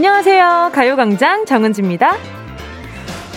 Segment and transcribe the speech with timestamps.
[0.00, 0.72] 안녕하세요.
[0.74, 2.16] 가요광장 정은지입니다.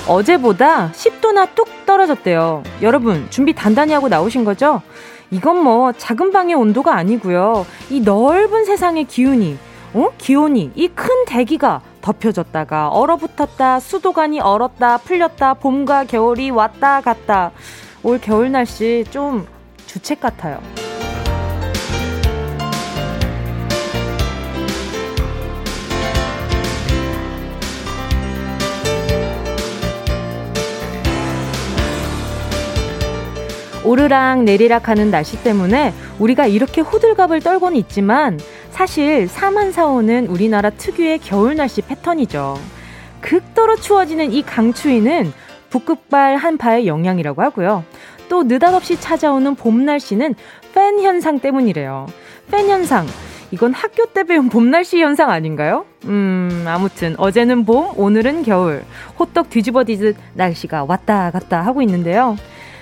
[0.09, 2.63] 어제보다 10도나 뚝 떨어졌대요.
[2.81, 4.81] 여러분, 준비 단단히 하고 나오신 거죠?
[5.31, 7.65] 이건 뭐 작은 방의 온도가 아니고요.
[7.89, 9.57] 이 넓은 세상의 기운이,
[9.93, 10.09] 어?
[10.17, 17.51] 기온이, 이 큰 대기가 덮여졌다가 얼어붙었다, 수도관이 얼었다, 풀렸다, 봄과 겨울이 왔다 갔다.
[18.03, 19.47] 올 겨울 날씨 좀
[19.85, 20.59] 주책 같아요.
[33.89, 41.55] 오르락 내리락 하는 날씨 때문에 우리가 이렇게 호들갑을 떨고는 있지만 사실 사만사오는 우리나라 특유의 겨울
[41.55, 42.59] 날씨 패턴이죠.
[43.21, 45.33] 극도로 추워지는 이 강추위는
[45.71, 47.83] 북극발 한파의 영향이라고 하고요.
[48.29, 50.35] 또 느닷없이 찾아오는 봄 날씨는
[50.75, 52.05] 팬 현상 때문이래요.
[52.51, 53.07] 팬 현상.
[53.49, 55.87] 이건 학교 때 배운 봄 날씨 현상 아닌가요?
[56.05, 58.83] 음, 아무튼 어제는 봄, 오늘은 겨울.
[59.17, 62.37] 호떡 뒤집어 뒤듯 날씨가 왔다 갔다 하고 있는데요.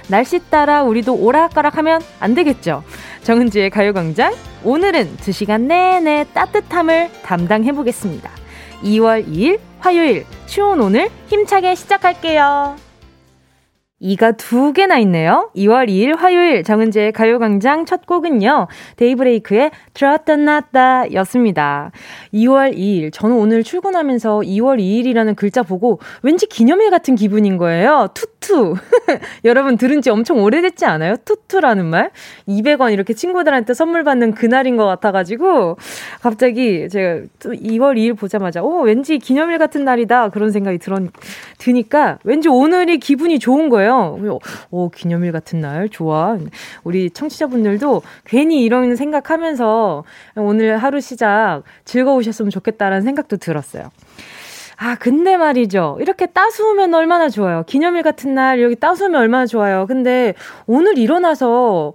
[0.07, 2.83] 날씨 따라 우리도 오락가락하면 안 되겠죠.
[3.23, 8.29] 정은지의 가요광장 오늘은 2시간 내내 따뜻함을 담당해 보겠습니다.
[8.83, 12.86] 2월 2일 화요일 추운 오늘 힘차게 시작할게요.
[13.99, 15.49] 이가 두 개나 있네요.
[15.55, 18.67] 2월 2일 화요일 정은재의 가요광장 첫 곡은요.
[18.95, 21.91] 데이브레이크의 들었다 놨다 였습니다.
[22.31, 23.11] 2월 2일.
[23.11, 28.09] 저는 오늘 출근하면서 2월 2일이라는 글자 보고 왠지 기념일 같은 기분인 거예요.
[28.13, 28.75] 투투.
[29.45, 31.15] 여러분 들은 지 엄청 오래됐지 않아요?
[31.25, 32.11] 투투라는 말?
[32.47, 35.77] 200원 이렇게 친구들한테 선물 받는 그날인 것 같아가지고
[36.21, 40.29] 갑자기 제가 2월 2일 보자마자 오, 왠지 기념일 같은 날이다.
[40.29, 40.77] 그런 생각이
[41.57, 43.86] 드니까 왠지 오늘이 기분이 좋은 거예요.
[43.91, 44.39] 거예요.
[44.71, 46.37] 오, 기념일 같은 날, 좋아.
[46.83, 50.03] 우리 청취자분들도 괜히 이런 생각하면서
[50.35, 53.89] 오늘 하루 시작 즐거우셨으면 좋겠다라는 생각도 들었어요.
[54.77, 55.97] 아, 근데 말이죠.
[56.01, 57.63] 이렇게 따스우면 얼마나 좋아요.
[57.65, 59.87] 기념일 같은 날 여기 따스우면 얼마나 좋아요.
[59.87, 60.35] 근데
[60.67, 61.93] 오늘 일어나서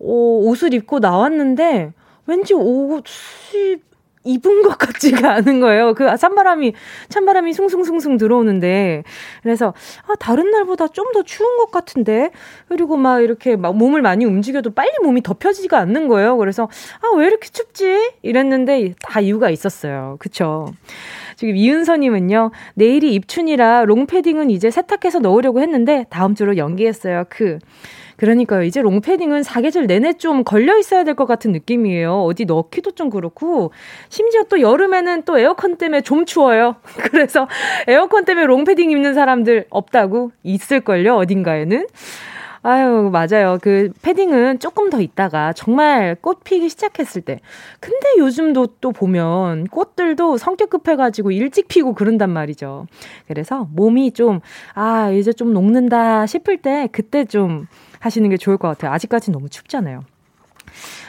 [0.00, 1.92] 오, 옷을 입고 나왔는데
[2.26, 3.76] 왠지 옷이
[4.24, 5.94] 입은 것 같지가 않은 거예요.
[5.94, 6.72] 그 찬바람이
[7.08, 9.04] 찬바람이 숭숭숭숭 들어오는데
[9.42, 9.74] 그래서
[10.08, 12.30] 아 다른 날보다 좀 더 추운 것 같은데
[12.68, 16.36] 그리고 막 이렇게 막 몸을 많이 움직여도 빨리 몸이 덮여지지가 않는 거예요.
[16.38, 16.68] 그래서
[17.02, 18.12] 아 왜 이렇게 춥지?
[18.22, 20.16] 이랬는데 다 이유가 있었어요.
[20.18, 20.66] 그쵸?
[21.36, 27.24] 지금 이은서님은요, 내일이 입춘이라 롱패딩은 이제 세탁해서 넣으려고 했는데 다음 주로 연기했어요.
[27.28, 27.58] 그.
[28.16, 28.62] 그러니까요.
[28.62, 32.22] 이제 롱패딩은 사계절 내내 좀 걸려 있어야 될 것 같은 느낌이에요.
[32.24, 33.70] 어디 넣기도 좀 그렇고
[34.08, 36.74] 심지어 또 여름에는 또 에어컨 때문에 좀 추워요.
[37.10, 37.46] 그래서
[37.86, 41.14] 에어컨 때문에 롱패딩 입는 사람들 없다고 있을걸요.
[41.16, 41.86] 어딘가에는.
[42.66, 43.58] 아유, 맞아요.
[43.60, 47.40] 그 패딩은 조금 더 있다가 정말 꽃 피기 시작했을 때.
[47.78, 52.86] 근데 요즘도 또 보면 꽃들도 성격 급해가지고 일찍 피고 그런단 말이죠.
[53.28, 54.40] 그래서 몸이 좀,
[54.74, 57.66] 아, 이제 좀 녹는다 싶을 때 그때 좀
[58.04, 58.92] 하시는 게 좋을 것 같아요.
[58.92, 60.04] 아직까지 너무 춥잖아요.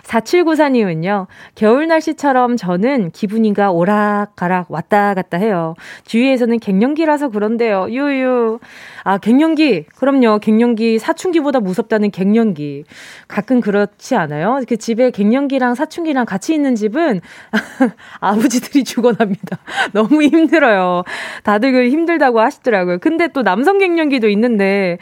[0.04, 5.74] 4794님은요, 겨울 날씨처럼 저는 기분이가 오락가락 왔다 갔다 해요.
[6.06, 7.88] 주위에서는 갱년기라서 그런데요.
[7.90, 8.60] 유유.
[9.04, 9.86] 아, 갱년기.
[9.96, 10.40] 그럼요.
[10.40, 12.84] 갱년기, 사춘기보다 무섭다는 갱년기.
[13.28, 14.62] 가끔 그렇지 않아요?
[14.68, 17.22] 그 집에 갱년기랑 사춘기랑 같이 있는 집은
[18.20, 19.58] 아버지들이 죽어납니다.
[19.94, 21.04] 너무 힘들어요.
[21.44, 23.00] 다들 그 힘들다고 하시더라고요.
[23.00, 24.98] 근데 또 남성 갱년기도 있는데,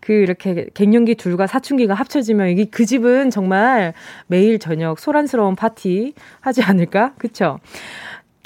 [0.00, 3.94] 그 이렇게 갱년기 둘과 사춘기가 합쳐지면 이게 그 집은 정말
[4.26, 7.12] 매일 저녁 소란스러운 파티 하지 않을까?
[7.18, 7.58] 그쵸?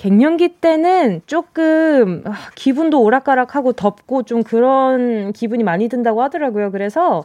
[0.03, 6.73] 갱년기 때는 조금 아, 기분도 오락가락하고 덥고 좀 그런 기분이 많이 든다고 하더라고요.
[6.73, 7.23] 그래서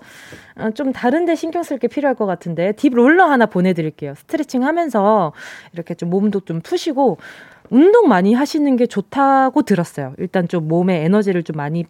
[0.55, 4.13] 어, 좀 다른 데 신경 쓸 게 필요할 것 같은데 딥 롤러 하나 보내드릴게요.
[4.15, 5.33] 스트레칭 하면서
[5.73, 7.17] 이렇게 좀 몸도 좀 푸시고
[7.71, 10.13] 운동 많이 하시는 게 좋다고 들었어요.
[10.19, 11.85] 일단 좀 몸에 에너지를 좀 많이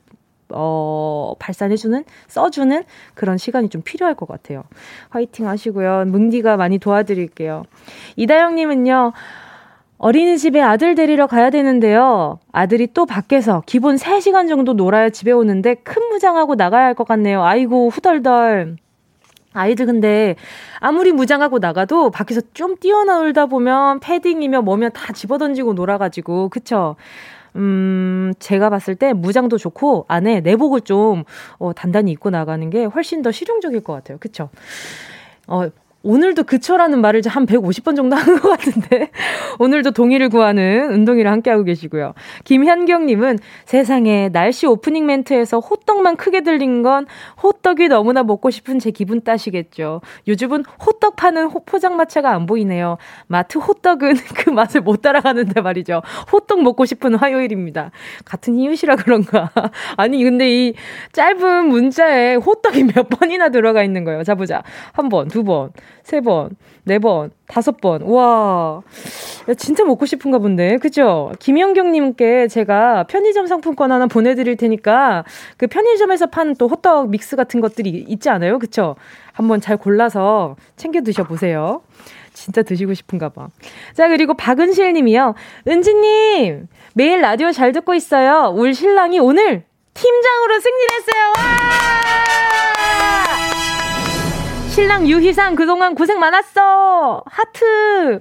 [0.49, 2.83] 어, 발산해주는, 써주는
[3.13, 4.63] 그런 시간이 좀 필요할 것 같아요.
[5.09, 6.05] 화이팅 하시고요.
[6.05, 7.63] 뭉디가 많이 도와드릴게요.
[8.15, 9.13] 이다영님은요,
[9.99, 12.39] 어린이집에 아들 데리러 가야 되는데요.
[12.51, 17.43] 아들이 또 밖에서 기본 3시간 정도 놀아야 집에 오는데 큰 무장하고 나가야 할 것 같네요.
[17.43, 18.77] 아이고, 후덜덜.
[19.53, 20.35] 아이들 근데
[20.79, 26.95] 아무리 무장하고 나가도 밖에서 좀 뛰어놀다 보면 패딩이며 뭐면 다 집어던지고 놀아가지고, 그쵸?
[27.55, 31.23] 음, 제가 봤을 때 무장도 좋고 안에 내복을 좀
[31.57, 34.17] 어, 단단히 입고 나가는 게 훨씬 더 실용적일 것 같아요.
[34.19, 34.49] 그쵸?
[35.47, 35.67] 어,
[36.07, 39.11] 오늘도 그쳐라는 말을 한 150번 정도 한것 같은데.
[39.59, 42.13] 오늘도 동의를 구하는 운동이랑 함께하고 계시고요.
[42.45, 47.07] 김현경님은 세상에 날씨 오프닝 멘트에서 호떡만 크게 들린 건
[47.43, 49.99] 호떡이 너무나 먹고 싶은 제 기분 따시겠죠.
[50.29, 52.97] 요즘은 호떡 파는 포장마차가 안 보이네요.
[53.27, 56.01] 마트 호떡은 그 맛을 못 따라가는데 말이죠.
[56.31, 57.91] 호떡 먹고 싶은 화요일입니다.
[58.23, 59.51] 같은 이웃이라 그런가.
[59.97, 60.73] 아니, 근데 이
[61.11, 64.23] 짧은 문자에 호떡이 몇 번이나 들어가 있는 거예요.
[64.23, 64.63] 자, 보자.
[64.93, 65.71] 한 번, 두 번,
[66.03, 66.51] 세 번,
[66.83, 68.01] 네 번, 다섯 번.
[68.03, 68.81] 와.
[69.57, 70.77] 진짜 먹고 싶은가 본데.
[70.77, 71.31] 그죠?
[71.39, 75.23] 김영경 님께 제가 편의점 상품권 하나 보내 드릴 테니까
[75.57, 78.59] 그 편의점에서 파는 또 호떡 믹스 같은 것들이 있지 않아요?
[78.59, 78.95] 그쵸?
[79.33, 81.81] 한번 잘 골라서 챙겨 드셔 보세요.
[82.33, 83.47] 진짜 드시고 싶은가 봐.
[83.93, 85.33] 자, 그리고 박은실 님이요.
[85.67, 88.53] 은지 님, 매일 라디오 잘 듣고 있어요.
[88.55, 89.63] 울 신랑이 오늘
[89.93, 91.33] 팀장으로 승진했어요.
[91.37, 92.56] 와!
[94.77, 97.23] 신랑 유희상 그동안 고생 많았어.
[97.25, 98.19] 하트.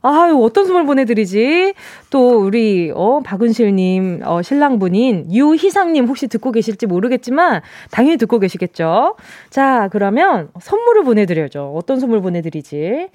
[0.00, 1.74] 아유, 어떤 선물 보내드리지?
[2.08, 9.16] 또, 우리, 어, 박은실님, 어, 신랑분인 유희상님 혹시 듣고 계실지 모르겠지만, 당연히 듣고 계시겠죠?
[9.50, 11.72] 자, 그러면 선물을 보내드려야죠.
[11.74, 13.08] 어떤 선물 보내드리지?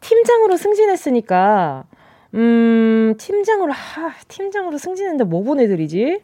[0.00, 1.84] 팀장으로 승진했으니까,
[2.32, 6.20] 음, 팀장으로, 하, 팀장으로 승진했는데 뭐 보내드리지?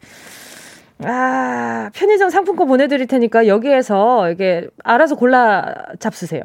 [1.05, 6.43] 아, 편의점 상품권 보내드릴 테니까 여기에서 이게 알아서 골라 잡수세요.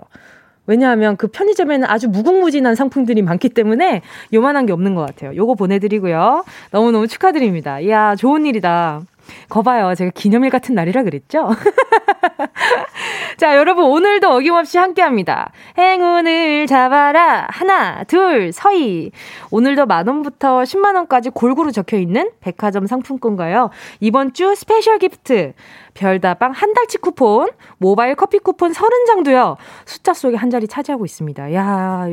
[0.65, 4.01] 왜냐하면 그 편의점에는 아주 무궁무진한 상품들이 많기 때문에
[4.33, 5.35] 요만한 게 없는 것 같아요.
[5.35, 6.45] 요거 보내드리고요.
[6.71, 7.79] 너무너무 축하드립니다.
[7.81, 9.01] 이야, 좋은 일이다.
[9.49, 9.95] 거봐요.
[9.95, 11.49] 제가 기념일 같은 날이라 그랬죠?
[13.37, 15.51] 자, 여러분, 오늘도 어김없이 함께 합니다.
[15.77, 17.47] 행운을 잡아라.
[17.49, 19.11] 하나, 둘, 서희.
[19.51, 23.69] 오늘도 만원부터 10만원까지 골고루 적혀 있는 백화점 상품권과요.
[23.99, 25.53] 이번 주 special gift.
[25.95, 29.57] 별다방 한 달치 쿠폰, 모바일 커피 쿠폰 30장도요.
[29.85, 31.53] 숫자 속에 한 자리 차지하고 있습니다.
[31.53, 32.07] 야,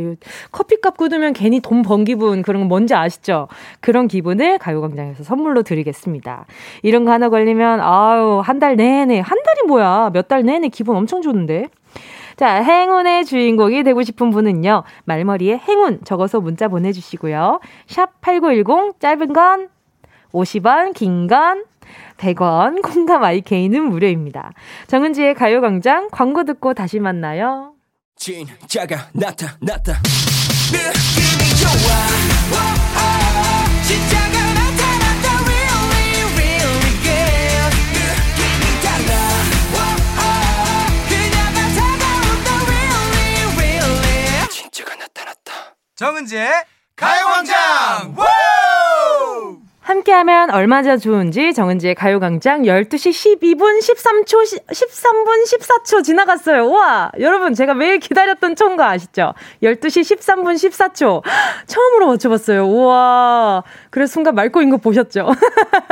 [0.53, 3.49] 커피값 굳으면 괜히 돈 번 기분 그런 거 뭔지 아시죠?
[3.81, 6.45] 그런 기분을 가요광장에서 선물로 드리겠습니다.
[6.83, 10.00] 이런 거 하나 걸리면 아유, 한 달 내내 한 달이 뭐야?
[10.09, 11.67] 몇 달 내내 기분 엄청 좋은데.
[12.37, 14.85] 자, 행운의 주인공이 되고 싶은 분은요.
[15.05, 17.61] 말머리에 행운 적어서 문자 보내주시고요.
[17.87, 19.69] 샵 8910, 짧은 건
[20.33, 21.65] 50원, 긴 건
[22.17, 24.53] 100원, 콩감 IK는 무료입니다.
[24.87, 27.73] 정은지의 가요광장 광고 듣고 다시 만나요.
[28.17, 29.95] 진짜가 나타났다.
[30.73, 32.20] 느낌이 좋아.
[46.01, 46.65] 정은지의
[46.97, 48.17] 가요광장.
[49.91, 56.71] 함께하면 얼마나 좋은지 정은지의 가요광장 12시 12분 13초, 13분 14초 지나갔어요.
[56.71, 57.11] 와!
[57.19, 59.35] 여러분, 제가 매일 기다렸던 총거 아시죠?
[59.65, 61.23] 12시 13분 14초.
[61.67, 62.67] 처음으로 맞춰봤어요.
[62.67, 63.65] 우와.
[63.91, 65.29] 그래서 순간 맑고 있는 거 보셨죠?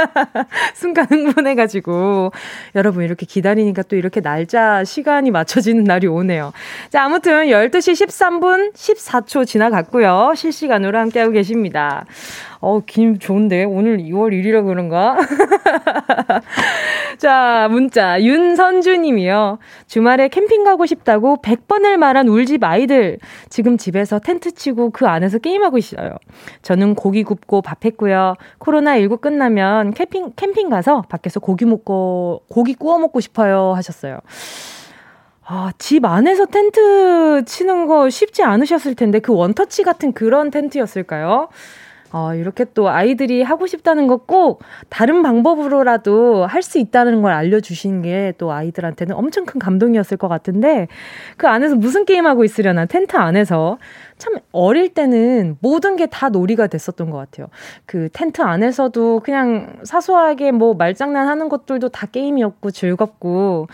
[0.75, 2.31] 순간 흥분해가지고.
[2.77, 6.53] 여러분, 이렇게 기다리니까 또 이렇게 날짜, 시간이 맞춰지는 날이 오네요.
[6.91, 10.35] 자, 아무튼 12시 13분 14초 지나갔고요.
[10.37, 12.05] 실시간으로 함께하고 계십니다.
[12.61, 13.65] 어, 김 좋은데?
[13.65, 15.17] 오늘 2월 1일이라 그런가?
[17.19, 18.21] 자, 문자.
[18.21, 19.59] 윤선주 님이요.
[19.87, 23.19] 주말에 캠핑 가고 싶다고 100번을 말한 울집 아이들.
[23.49, 26.17] 지금 집에서 텐트 치고 그 안에서 게임하고 있어요.
[26.63, 28.35] 저는 고기 굽고 밥 했고요.
[28.59, 33.73] 코로나19 끝나면 캠핑, 캠핑 가서 밖에서 고기 먹고, 고기 구워 먹고 싶어요.
[33.75, 34.19] 하셨어요.
[35.45, 41.49] 아, 집 안에서 텐트 치는 거 쉽지 않으셨을 텐데, 그 원터치 같은 그런 텐트였을까요?
[42.13, 48.03] 어, 이렇게 또 아이들이 하고 싶다는 거 꼭 다른 방법으로라도 할 수 있다는 걸 알려주신
[48.03, 50.89] 게 또 아이들한테는 엄청 큰 감동이었을 것 같은데
[51.37, 53.79] 그 안에서 무슨 게임하고 있으려나 텐트 안에서
[54.19, 57.49] 참 어릴 때는 모든 게 다 놀이가 됐었던 것 같아요.
[57.87, 63.69] 그 텐트 안에서도 그냥 사소하게 뭐 말장난 하는 것들도 다 게임이었고 즐겁고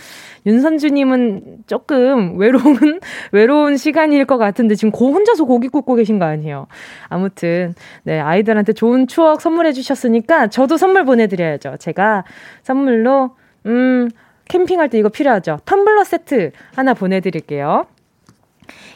[0.47, 3.01] 윤선주님은 조금 외로운
[3.33, 6.67] 외로운 시간일 것 같은데 지금 고 혼자서 고기 굽고 계신 거 아니에요?
[7.09, 11.77] 아무튼 네 아이들한테 좋은 추억 선물해 주셨으니까 저도 선물 보내드려야죠.
[11.79, 12.25] 제가
[12.63, 13.37] 선물로
[13.67, 14.11] 음
[14.49, 15.61] 캠핑할 때 이거 필요하죠.
[15.65, 17.87] 텀블러 세트 하나 보내드릴게요.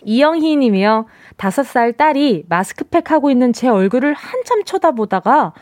[0.05, 1.07] 이영희 님이요.
[1.39, 5.55] 다섯 살 딸이 마스크팩 하고 있는 제 얼굴을 한참 쳐다보다가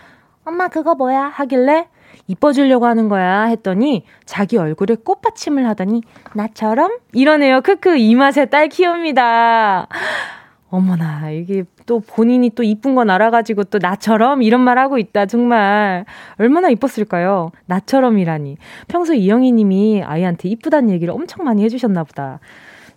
[0.44, 1.86] 엄마 그거 뭐야 하길래
[2.26, 6.02] 이뻐지려고 하는 거야 했더니 자기 얼굴에 꽃받침을 하더니
[6.34, 7.60] 나처럼 이러네요.
[7.60, 9.86] 크크 이 맛에 딸 키웁니다.
[10.70, 16.04] 어머나 이게 또 본인이 또 이쁜 건 알아가지고 또 나처럼 이런 말 하고 있다 정말
[16.38, 17.52] 얼마나 이뻤을까요?
[17.66, 18.56] 나처럼이라니
[18.88, 22.40] 평소 이영희님이 아이한테 이쁘다는 얘기를 엄청 많이 해주셨나 보다.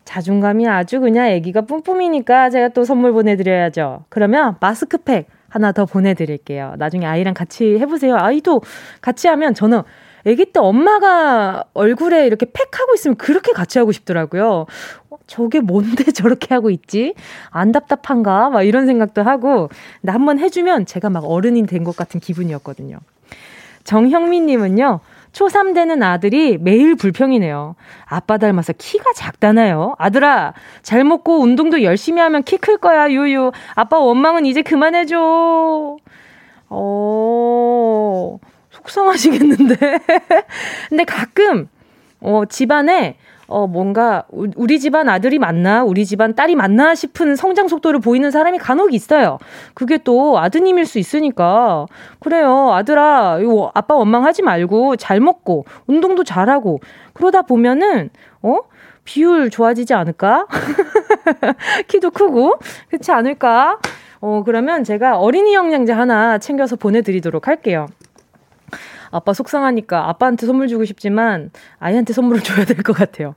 [0.09, 4.05] 자존감이 아주 그냥 애기가 뿜뿜이니까 제가 또 선물 보내드려야죠.
[4.09, 6.73] 그러면 마스크팩 하나 더 보내드릴게요.
[6.79, 8.15] 나중에 아이랑 같이 해보세요.
[8.17, 8.63] 아이도
[9.01, 9.83] 같이 하면 저는
[10.25, 14.65] 아기 때 엄마가 얼굴에 이렇게 팩 하고 있으면 그렇게 같이 하고 싶더라고요.
[15.11, 17.13] 어, 저게 뭔데 저렇게 하고 있지?
[17.51, 18.49] 안 답답한가?
[18.49, 19.69] 막 이런 생각도 하고.
[20.01, 22.97] 근데 한번 해주면 제가 막 어른이 된 것 같은 기분이었거든요.
[23.83, 25.01] 정형민님은요,
[25.31, 27.75] 초3 되는 아들이 매일 불평이네요.
[28.05, 29.95] 아빠 닮아서 키가 작다나요?
[29.97, 33.51] 아들아, 잘 먹고 운동도 열심히 하면 키 클 거야, 유유.
[33.75, 35.97] 아빠 원망은 이제 그만해줘.
[36.71, 38.37] 어,
[38.71, 39.75] 속상하시겠는데?
[40.89, 41.67] 근데 가끔,
[42.21, 43.17] 어, 집안에
[43.49, 45.83] 어, 뭔가, 우리 집안 아들이 맞나?
[45.83, 46.93] 우리 집안 딸이 맞나?
[46.93, 49.39] 싶은 성장 속도를 보이는 사람이 간혹 있어요.
[49.73, 51.87] 그게 또 아드님일 수 있으니까.
[52.19, 52.71] 그래요.
[52.73, 53.39] 아들아,
[53.73, 56.79] 아빠 원망하지 말고 잘 먹고, 운동도 잘하고,
[57.13, 58.11] 그러다 보면은,
[58.43, 58.59] 어?
[59.03, 60.45] 비율 좋아지지 않을까?
[61.87, 63.79] 키도 크고, 그렇지 않을까?
[64.21, 67.87] 어, 그러면 제가 어린이 영양제 하나 챙겨서 보내드리도록 할게요.
[69.11, 73.35] 아빠 속상하니까 아빠한테 선물 주고 싶지만 아이한테 선물을 줘야 될 것 같아요.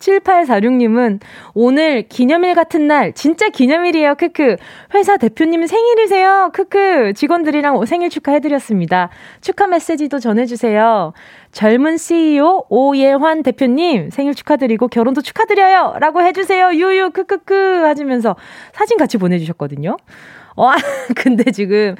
[0.00, 1.20] 7846님은
[1.54, 4.16] 오늘 기념일 같은 날 진짜 기념일이에요.
[4.16, 4.56] 크크.
[4.94, 6.50] 회사 대표님 생일이세요.
[6.52, 7.12] 크크.
[7.14, 9.10] 직원들이랑 생일 축하해드렸습니다.
[9.40, 11.12] 축하 메시지도 전해주세요.
[11.52, 15.94] 젊은 CEO 오예환 대표님 생일 축하드리고 결혼도 축하드려요.
[16.00, 16.72] 라고 해주세요.
[16.74, 18.34] 유유 크크크 하시면서
[18.72, 19.96] 사진 같이 보내주셨거든요.
[20.56, 20.76] 와,
[21.16, 21.96] 근데 지금,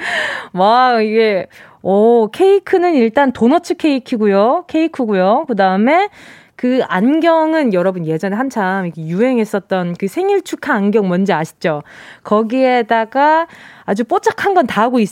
[0.53, 1.49] 와, 이게,
[1.87, 4.65] 오, 케이크는 일단 도너츠 케이크고요.
[4.69, 5.45] 케이크고요.
[5.47, 6.09] 그 다음에
[6.57, 11.83] 그 안경은 여러분 예전에 한참 유행했었던 그 생일 축하 안경 뭔지 아시죠?
[12.23, 13.49] 거기에다가
[13.85, 15.11] 아주 뽀짝한 건 다 하고 있,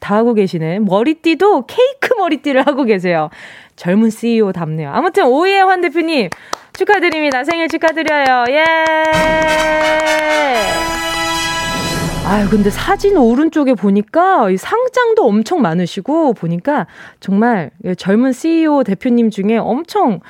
[0.00, 0.78] 다 하고 계시네.
[0.78, 3.28] 머리띠도 케이크 머리띠를 하고 계세요.
[3.76, 4.90] 젊은 CEO 답네요.
[4.90, 6.30] 아무튼 오이의 환 대표님
[6.72, 7.44] 축하드립니다.
[7.44, 8.44] 생일 축하드려요.
[8.50, 8.64] 예!
[12.30, 16.86] 아유, 근데 사진 오른쪽에 보니까 상장도 엄청 많으시고 보니까
[17.20, 20.20] 정말 젊은 CEO 대표님 중에 엄청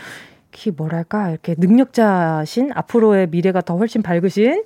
[0.52, 4.62] 키 뭐랄까 이렇게 능력자신 앞으로의 미래가 더 훨씬 밝으신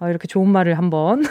[0.00, 1.22] 어, 이렇게 좋은 말을 한번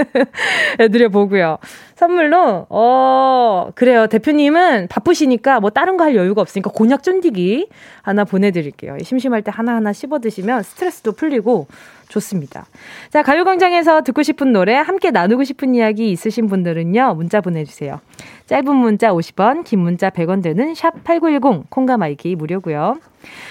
[0.80, 1.58] 해드려 보고요.
[1.96, 7.68] 선물로 어 그래요 대표님은 바쁘시니까 뭐 다른 거 할 여유가 없으니까 곤약 쫀디기
[8.00, 8.96] 하나 보내드릴게요.
[9.02, 11.66] 심심할 때 하나 하나 씹어 드시면 스트레스도 풀리고
[12.08, 12.66] 좋습니다.
[13.10, 18.00] 자, 가요광장에서 듣고 싶은 노래, 함께 나누고 싶은 이야기 있으신 분들은요, 문자 보내주세요.
[18.46, 22.98] 짧은 문자 50원, 긴 문자 100원 되는 샵 8910, 콩가마이키 무료고요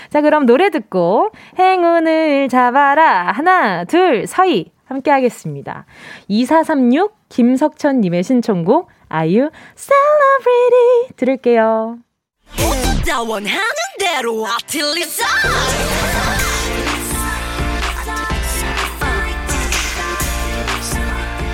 [0.09, 3.31] 자, 그럼 노래 듣고, 행운을 잡아라.
[3.31, 4.71] 하나, 둘, 서희.
[4.87, 5.85] 함께 하겠습니다.
[6.29, 11.97] 2436 김석천님의 신청곡, 아유, Celebrity 들을게요.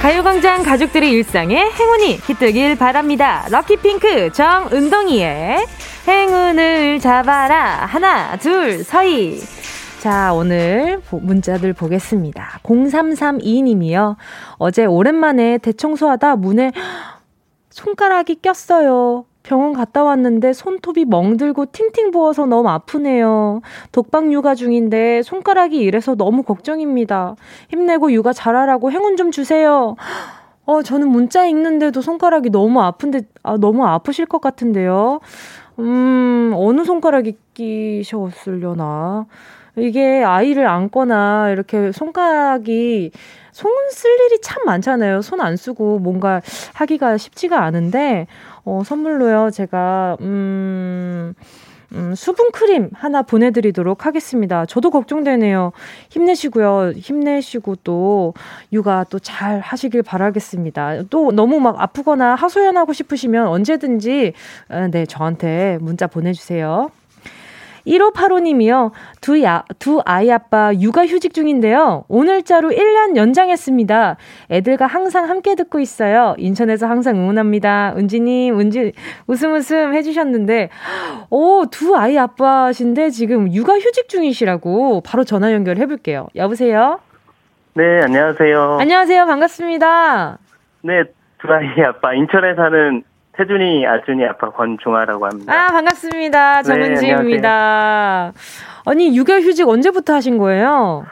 [0.04, 3.46] 가요광장 가족들의 일상에 행운이 깃들길 바랍니다.
[3.50, 5.66] 럭키핑크 정은동이의
[6.06, 7.86] 행운을 잡아라.
[7.86, 9.40] 하나, 둘, 서희.
[10.02, 12.60] 자, 오늘 문자들 보겠습니다.
[12.64, 14.18] 0332님이요.
[14.58, 16.74] 어제 오랜만에 대청소하다 문에
[17.72, 19.24] 손가락이 꼈어요.
[19.44, 23.62] 병원 갔다 왔는데 손톱이 멍들고 팅팅 부어서 너무 아프네요.
[23.92, 27.36] 독박 육아 중인데 손가락이 이래서 너무 걱정입니다.
[27.70, 29.96] 힘내고 육아 잘하라고 행운 좀 주세요.
[30.66, 35.20] 어, 저는 문자 읽는데도 손가락이 너무 아픈데, 아, 너무 아프실 것 같은데요.
[35.80, 39.26] 음, 어느 손가락이 끼셨으려나.
[39.76, 43.12] 이게 아이를 안거나 이렇게 손가락이
[43.52, 45.22] 손쓸 일이 참 많잖아요.
[45.22, 46.42] 손 안 쓰고 뭔가
[46.74, 48.28] 하기가 쉽지가 않은데,
[48.66, 51.34] 어, 선물로요, 제가, 음,
[51.94, 54.66] 음, 수분 크림 하나 보내드리도록 하겠습니다.
[54.66, 55.72] 저도 걱정되네요.
[56.10, 56.94] 힘내시고요.
[56.96, 58.34] 힘내시고 또
[58.72, 61.04] 육아 또 잘 하시길 바라겠습니다.
[61.12, 64.34] 또 너무 막 아프거나 하소연하고 싶으시면 언제든지
[64.70, 66.90] 어, 네 저한테 문자 보내주세요.
[67.88, 68.92] 1585님이요.
[69.22, 72.06] 두, 야, 두 아이 아빠 육아휴직 중인데요.
[72.08, 74.18] 오늘자로 1년 연장했습니다.
[74.52, 76.36] 애들과 항상 함께 듣고 있어요.
[76.38, 77.94] 인천에서 항상 응원합니다.
[77.98, 78.94] 은지님, 은지,
[79.28, 80.70] 웃음 웃음 해주셨는데,
[81.30, 86.28] 오, 두 아이 아빠신데 지금 육아휴직 중이시라고 바로 전화 연결해볼게요.
[86.36, 87.00] 여보세요?
[87.76, 88.78] 네, 안녕하세요.
[88.80, 89.26] 안녕하세요.
[89.26, 90.38] 반갑습니다.
[90.84, 91.04] 네,
[91.40, 93.04] 두 아이 아빠, 인천에 사는
[93.36, 95.54] 태준이 아준이 아빠 권종아라고 합니다.
[95.54, 96.62] 아 반갑습니다.
[96.62, 98.32] 네, 정은지입니다.
[98.34, 98.40] 네,
[98.86, 101.06] 아니 육아 휴직 언제부터 하신 거예요?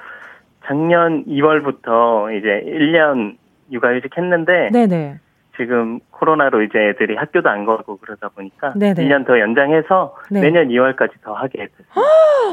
[0.65, 3.37] 작년 2월부터 이제 1년
[3.71, 5.19] 육아휴직 했는데 네네.
[5.58, 9.03] 지금 코로나로 이제 애들이 학교도 안 가고 그러다 보니까 네네.
[9.03, 10.41] 1년 더 연장해서 네.
[10.41, 11.93] 내년 2월까지 더 하게 됐습니다.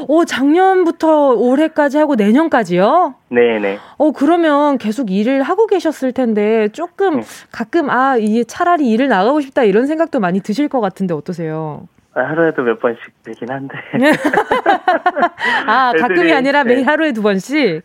[0.07, 3.15] 오, 작년부터 올해까지 하고 내년까지요?
[3.29, 3.77] 네네.
[3.97, 7.25] 어, 그러면 계속 일을 하고 계셨을 텐데 조금 네.
[7.51, 11.87] 가끔 아, 이 차라리 일을 나가고 싶다 이런 생각도 많이 드실 것 같은데 어떠세요?
[12.19, 13.77] 아, 하루에도 몇 번씩 되긴 한데
[15.67, 16.83] 아, 가끔이 애들이, 아니라 매일 네.
[16.83, 17.81] 하루에 두 번씩?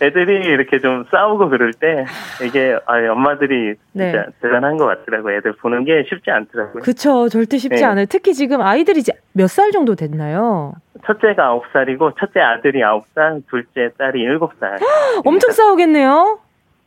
[0.00, 2.04] 애들이 이렇게 좀 싸우고 그럴 때
[2.44, 4.12] 이게 아, 엄마들이 네.
[4.12, 5.36] 진짜 대단한 것 같더라고요.
[5.38, 6.82] 애들 보는 게 쉽지 않더라고요.
[6.82, 7.28] 그쵸.
[7.28, 7.84] 절대 쉽지 네.
[7.84, 8.06] 않아요.
[8.08, 10.72] 특히 지금 아이들이 이제 몇 살 정도 됐나요?
[11.06, 14.78] 첫째가 9살이고 첫째 아들이 9살, 둘째 딸이 7살.
[15.26, 16.38] 엄청 싸우겠네요?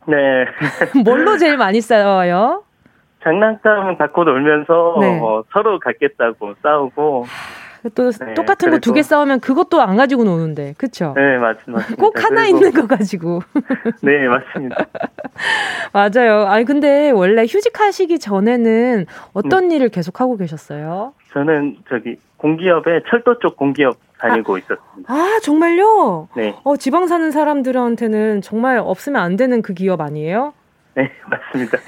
[0.08, 0.46] 네.
[1.04, 2.62] 뭘로 제일 많이 싸워요?
[3.30, 5.18] 장난감 갖고 놀면서 네.
[5.20, 7.26] 어, 서로 갖겠다고 싸우고
[7.94, 10.74] 또 네, 똑같은 거 두 개 싸우면 그것도 안 가지고 노는데.
[10.78, 11.12] 그쵸?
[11.16, 11.96] 네 맞, 맞습니다.
[11.96, 13.40] 꼭 하나 그리고- 있는 거 가지고.
[14.02, 14.76] 네 맞습니다.
[15.92, 16.46] 맞아요.
[16.46, 19.12] 아니, 근데 원래 휴직하시기 전에는 네.
[19.34, 21.12] 어떤 일을 계속 하고 계셨어요?
[21.32, 25.12] 저는 저기 공기업에 철도 쪽 공기업 다니고 있었습니다.
[25.12, 26.28] 아, 정말요?
[26.36, 30.54] 네, 어, 지방 사는 사람들한테는 정말 없으면 안 되는 그 기업 아니에요?
[30.96, 31.78] 네 맞습니다.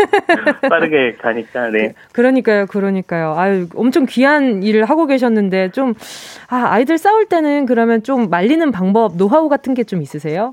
[0.69, 1.95] 빠르게 가니까 네.
[2.13, 3.35] 그러니까요, 그러니까요.
[3.39, 5.95] 아유, 엄청 귀한 일을 하고 계셨는데, 좀,
[6.51, 10.53] 아, 아이들 싸울 때는 그러면 좀 말리는 방법, 노하우 같은 게 좀 있으세요?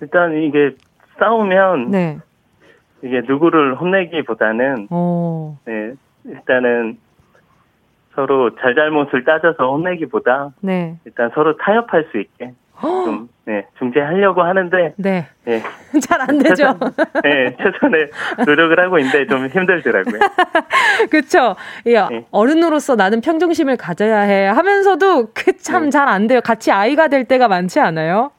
[0.00, 0.74] 일단 이게
[1.18, 2.18] 싸우면 네.
[3.02, 5.92] 이게 누구를 혼내기보다는 어, 네
[6.24, 6.96] 일단은
[8.14, 10.96] 서로 잘잘못을 따져서 혼내기보다 네.
[11.04, 15.26] 일단 서로 타협할 수 있게 좀 네, 중재하려고 하는데 네.
[15.44, 15.62] 네,
[16.00, 16.78] 잘 안 되죠.
[17.22, 18.10] 네, 최선의
[18.46, 20.20] 노력을 하고 있는데 좀 힘들더라고요.
[21.10, 21.56] 그쵸.
[21.92, 22.24] 야, 네.
[22.30, 25.90] 어른으로서 나는 평정심을 가져야 해 하면서도 그참 네.
[25.90, 26.40] 잘안 돼요.
[26.42, 28.30] 같이 아이가 될 때가 많지 않아요?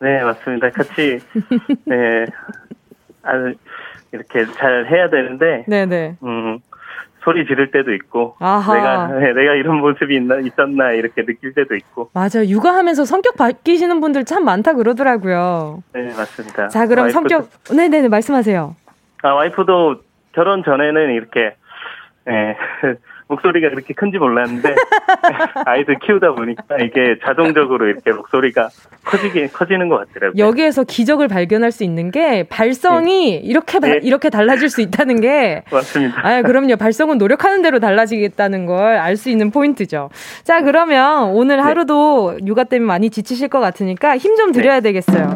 [0.00, 0.70] 네, 맞습니다.
[0.70, 1.18] 같이
[1.84, 2.24] 네,
[3.22, 3.32] 아,
[4.12, 6.16] 이렇게 잘 해야 되는데 네네.
[6.22, 6.58] 음,
[7.26, 8.72] 소리 지를 때도 있고 아하.
[8.74, 12.46] 내가 네, 내가 이런 모습이 있나 있었나 이렇게 느낄 때도 있고 맞아요.
[12.46, 15.82] 육아하면서 성격 바뀌시는 분들 참 많다 그러더라고요.
[15.92, 16.68] 네 맞습니다.
[16.68, 18.76] 자, 그럼 와이프도- 성격, 네네네, 말씀하세요.
[19.22, 19.96] 아 와이프도
[20.34, 21.56] 결혼 전에는 이렇게
[22.28, 22.56] 예,
[23.28, 24.74] 목소리가 그렇게 큰지 몰랐는데
[25.66, 28.68] 아이들 키우다 보니까 이게 자동적으로 이렇게 목소리가
[29.04, 30.44] 커지게 커지는 것 같더라고요.
[30.44, 33.98] 여기에서 기적을 발견할 수 있는 게 발성이 이렇게 바- 네.
[34.02, 36.20] 이렇게 달라질 수 있다는 게 맞습니다.
[36.26, 36.76] 아, 그럼요.
[36.76, 40.10] 발성은 노력하는 대로 달라지겠다는 걸 알 수 있는 포인트죠.
[40.44, 45.34] 자, 그러면 오늘 하루도 육아 때문에 많이 지치실 것 같으니까 힘 좀 드려야 되겠어요.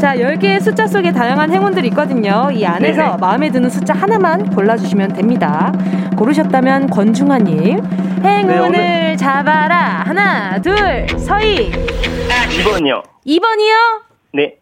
[0.00, 2.48] 자, 10개의 숫자 속에 다양한 행운들이 있거든요.
[2.50, 3.16] 이 안에서 네네.
[3.20, 5.72] 마음에 드는 숫자 하나만 골라주시면 됩니다.
[6.16, 7.80] 고르셨다면 권중환님.
[8.24, 10.02] 행운을 네, 잡아라.
[10.06, 11.70] 하나, 둘, 서희.
[11.70, 13.02] 2번이요.
[13.26, 14.00] 2번이요?
[14.32, 14.56] 네.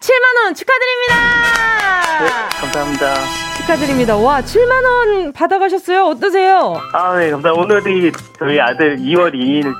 [0.00, 1.14] 7만원 네, 축하드립니다.
[2.60, 3.14] 감사합니다.
[3.58, 4.16] 축하드립니다.
[4.16, 6.04] 와, 7만원 받아가셨어요?
[6.04, 6.80] 어떠세요?
[6.94, 7.52] 아, 네, 감사합니다.
[7.52, 9.74] 오늘이 저희 아들 2월 2일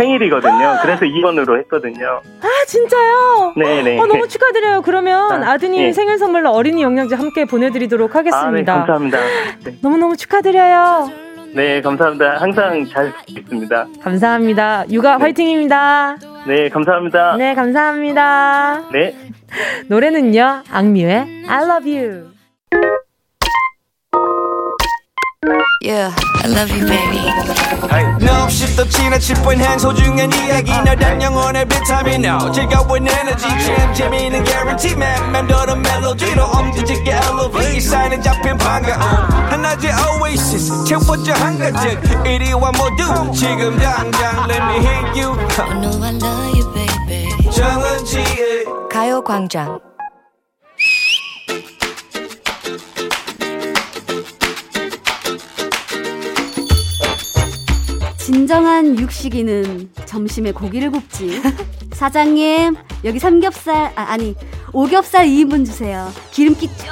[0.00, 0.78] 생일이거든요.
[0.82, 2.20] 그래서 2번으로 했거든요.
[2.40, 3.54] 아, 진짜요?
[3.56, 3.98] 네네.
[4.00, 4.82] 어, 너무 축하드려요.
[4.82, 5.92] 그러면 아, 아, 드님 예.
[5.92, 8.74] 생일 선물로 어린이 영양제 함께 보내드리도록 아, 네, 하겠습니다.
[8.74, 9.18] 감사합니다.
[9.64, 11.10] 네, 너무너무 축하드려요.
[11.54, 12.36] 네, 감사합니다.
[12.40, 13.86] 항상 잘 듣겠습니다.
[14.02, 14.84] 감사합니다.
[14.90, 16.16] 육아 화이팅입니다.
[16.46, 17.36] 네, 감사합니다.
[17.36, 18.88] 네, 감사합니다.
[18.92, 19.16] 네.
[19.88, 22.39] 노래는요, 악뮤의 I love you.
[25.80, 27.24] Yeah, I love you, baby.
[28.20, 30.70] No 없이 또 지나칠 뻔한 소중한 이야기.
[30.70, 33.48] 너란 영혼의 비타민 No 즐거운 에너지.
[33.48, 35.32] 참 재미있는 guarantee man.
[35.32, 37.80] 맴도는 멜로디로 엄지짓게 elevate.
[37.80, 40.84] 사인은 잡힌 반가움 하나의 oasis.
[40.84, 43.32] 채워져 한가득 이리와 모두.
[43.32, 45.32] 지금 당장 let me hit you.
[45.58, 47.50] I know I love you, baby.
[47.50, 49.89] 정은지의 가요광장.
[58.30, 61.42] 진정한 육식이는 점심에 고기를 굽지.
[61.90, 64.36] 사장님, 여기 삼겹살, 아, 아니,
[64.72, 66.08] 오겹살 2인분 주세요.
[66.30, 66.86] 기름기 쭉!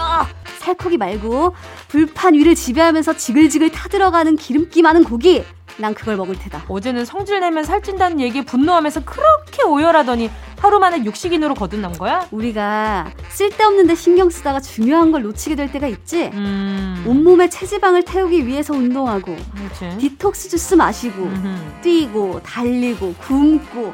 [0.59, 1.55] 살코기 말고,
[1.87, 5.45] 불판 위를 지배하면서 지글지글 타들어가는 기름기 많은 고기!
[5.79, 6.65] 난 그걸 먹을 테다.
[6.69, 12.27] 어제는 성질 내면 살찐다는 얘기에 분노하면서 그렇게 오열하더니 하루 만에 육식인으로 거듭난 거야?
[12.33, 16.31] 우리가 쓸데없는데 신경 쓰다가 중요한 걸 놓치게 될 때가 있지?
[16.35, 17.05] 음.
[17.07, 19.99] 온몸에 체지방을 태우기 위해서 운동하고, 그렇지.
[19.99, 21.81] 디톡스 주스 마시고, 음흠.
[21.83, 23.93] 뛰고, 달리고, 굶고,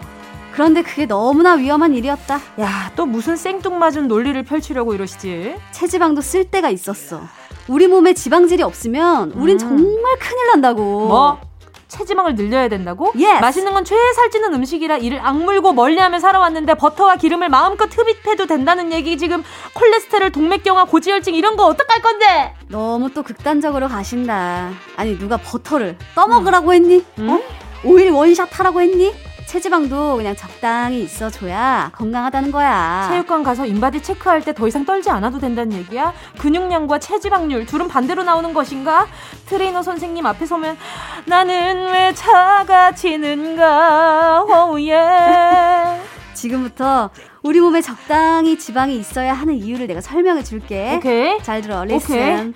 [0.52, 2.40] 그런데 그게 너무나 위험한 일이었다.
[2.60, 5.56] 야, 또 무슨 생뚱맞은 논리를 펼치려고 이러시지?
[5.72, 7.22] 체지방도 쓸 때가 있었어.
[7.68, 9.58] 우리 몸에 지방질이 없으면 우린 음.
[9.58, 11.08] 정말 큰일 난다고.
[11.08, 11.40] 뭐?
[11.94, 13.12] 체지방을 늘려야 된다고?
[13.14, 13.40] Yes.
[13.40, 19.42] 맛있는 건 최살찌는 음식이라 이를 악물고 멀리하며 살아왔는데 버터와 기름을 마음껏 흡입해도 된다는 얘기 지금
[19.74, 22.54] 콜레스테롤, 동맥경화, 고지혈증 이런 거 어떡할 건데?
[22.68, 24.70] 너무 또 극단적으로 가신다.
[24.96, 26.98] 아니 누가 버터를 떠먹으라고 했니?
[26.98, 27.02] 어?
[27.20, 27.42] 음?
[27.84, 29.12] 오일 원샷 하라고 했니?
[29.46, 33.06] 체지방도 그냥 적당히 있어줘야 건강하다는 거야.
[33.10, 36.12] 체육관 가서 인바디 체크할 때 더 이상 떨지 않아도 된다는 얘기야?
[36.38, 39.06] 근육량과 체지방률 둘은 반대로 나오는 것인가?
[39.46, 40.76] 트레이너 선생님 앞에 서면
[41.26, 42.12] 나는 왜
[43.34, 44.44] 작아지는가?
[44.70, 46.00] Oh yeah.
[46.34, 47.10] 지금부터
[47.42, 50.94] 우리 몸에 적당히 지방이 있어야 하는 이유를 내가 설명해 줄게.
[50.96, 51.38] 오케이.
[51.42, 51.84] 잘 들어.
[51.84, 52.54] Listen.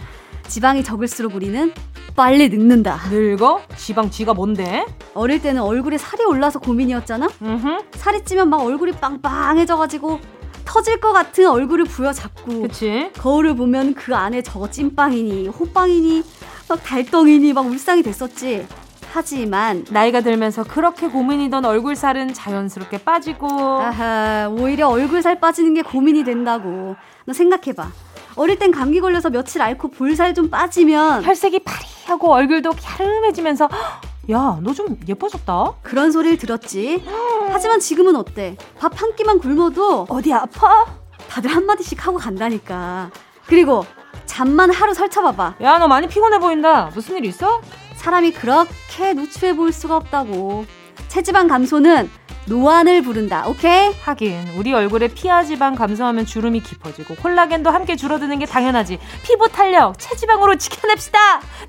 [0.48, 1.72] 지방이 적을수록 우리는
[2.18, 2.98] 빨리 늙는다.
[3.12, 3.60] 늙어?
[3.76, 4.84] 지방 쥐가 뭔데?
[5.14, 7.28] 어릴 때는 얼굴에 살이 올라서 고민이었잖아?
[7.40, 7.78] 음흠.
[7.92, 10.18] 살이 찌면 막 얼굴이 빵빵해져가지고
[10.64, 13.12] 터질 것 같은 얼굴을 부여잡고 그치?
[13.18, 16.24] 거울을 보면 그 안에 저거 찐빵이니 호빵이니
[16.68, 18.66] 막 달덩이니 막 울상이 됐었지.
[19.12, 23.48] 하지만 나이가 들면서 그렇게 고민이던 얼굴살은 자연스럽게 빠지고
[23.80, 27.90] 아하 오히려 얼굴살 빠지는 게 고민이 된다고 너 생각해봐
[28.38, 33.68] 어릴 땐 감기 걸려서 며칠 앓고 볼살 좀 빠지면 혈색이 파리하고 얼굴도 갸름해지면서
[34.30, 35.72] 야, 너 좀 예뻐졌다?
[35.82, 37.02] 그런 소리를 들었지.
[37.50, 38.56] 하지만 지금은 어때?
[38.78, 40.84] 밥 한 끼만 굶어도 어디 아파?
[41.30, 43.10] 다들 한마디씩 하고 간다니까.
[43.46, 43.86] 그리고
[44.26, 45.54] 잠만 하루 설쳐봐봐.
[45.62, 46.90] 야, 너 많이 피곤해 보인다.
[46.94, 47.62] 무슨 일 있어?
[47.96, 50.66] 사람이 그렇게 누추해 보일 수가 없다고.
[51.08, 52.10] 체지방 감소는
[52.46, 53.46] 노안을 부른다.
[53.46, 53.92] 오케이?
[54.02, 58.98] 하긴 우리 얼굴에 피하 지방 감소하면 주름이 깊어지고 콜라겐도 함께 줄어드는 게 당연하지.
[59.22, 61.18] 피부 탄력, 체지방으로 지켜냅시다.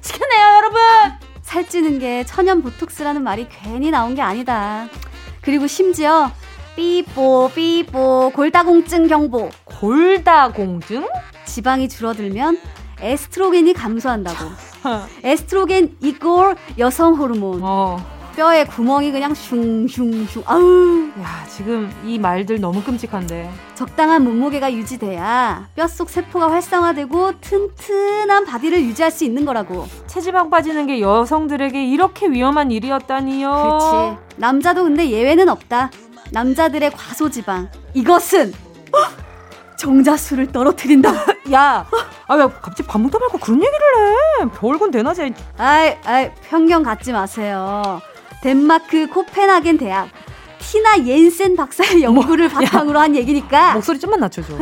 [0.02, 0.80] 지켜내요, 여러분.
[1.42, 4.88] 살찌는 게 천연 보톡스라는 말이 괜히 나온 게 아니다.
[5.42, 6.32] 그리고 심지어
[6.76, 9.50] 삐뽀 삐뽀 골다공증 경보.
[9.66, 11.08] 골다공증?
[11.46, 12.60] 지방이 줄어들면
[13.02, 14.46] 에스트로겐이 감소한다고.
[15.24, 17.62] 에스트로겐 equal 여성 호르몬.
[17.64, 18.19] 어.
[18.40, 20.44] 뼈에 구멍이 그냥 슝슝슝.
[20.46, 21.10] 아우.
[21.22, 23.52] 야, 지금 이 말들 너무 끔찍한데.
[23.76, 29.90] 적당한 몸무게가 유지돼야 뼛속 세포가 활성화되고 튼튼한 body를 유지할 수 있는 거라고.
[30.08, 33.50] 체지방 빠지는 게 여성들에게 이렇게 위험한 일이었다니요.
[33.52, 34.18] 그렇지.
[34.38, 35.92] 남자도 근데 예외는 없다.
[36.32, 37.70] 남자들의 과소지방.
[37.94, 38.54] 이것은
[39.78, 41.12] 정자수를 떨어뜨린다.
[41.52, 41.86] 야,
[42.28, 44.46] 아 왜 갑자기 밥 먹다 말고 그런 얘기를 해?
[44.58, 45.34] 별건 대낮에.
[45.58, 48.00] 아이, 아이, 편견 갖지 마세요.
[48.42, 50.10] 덴마크 코펜하겐 대학
[50.60, 54.54] 티나 옌센 박사의 연구를 뭐, 바탕으로 야, 한 얘기니까 목소리 좀만 낮춰줘.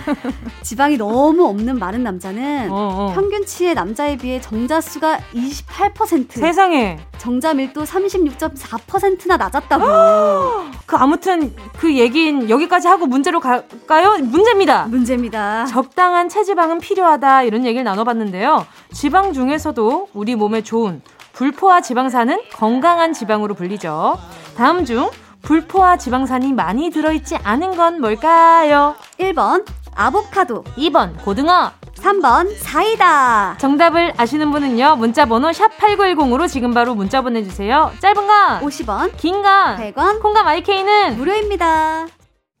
[0.62, 3.12] 지방이 너무 없는 마른 남자는 어, 어.
[3.14, 9.84] 평균치의 남자에 비해 정자 수가 28% 세상에 정자 밀도 36.4%나 낮았다고.
[10.86, 14.16] 그 아무튼 그 얘긴 여기까지 하고 문제로 갈까요?
[14.22, 14.86] 문제입니다.
[14.86, 15.66] 문제입니다.
[15.66, 18.64] 적당한 체지방은 필요하다 이런 얘기를 나눠봤는데요.
[18.92, 21.02] 지방 중에서도 우리 몸에 좋은
[21.32, 24.18] 불포화 지방산은 건강한 지방으로 불리죠.
[24.56, 25.10] 다음 중
[25.42, 28.94] 불포화 지방산이 많이 들어있지 않은 건 뭘까요?
[29.18, 29.64] 1번
[29.94, 30.64] 아보카도.
[30.76, 31.72] 2번 고등어.
[31.96, 33.56] 3번 사이다.
[33.58, 37.92] 정답을 아시는 분은요 문자 번호 샵8910으로 지금 바로 문자 보내주세요.
[38.00, 40.20] 짧은 건 50원 긴 건 100원.
[40.20, 42.06] 콩감 IK는 무료입니다.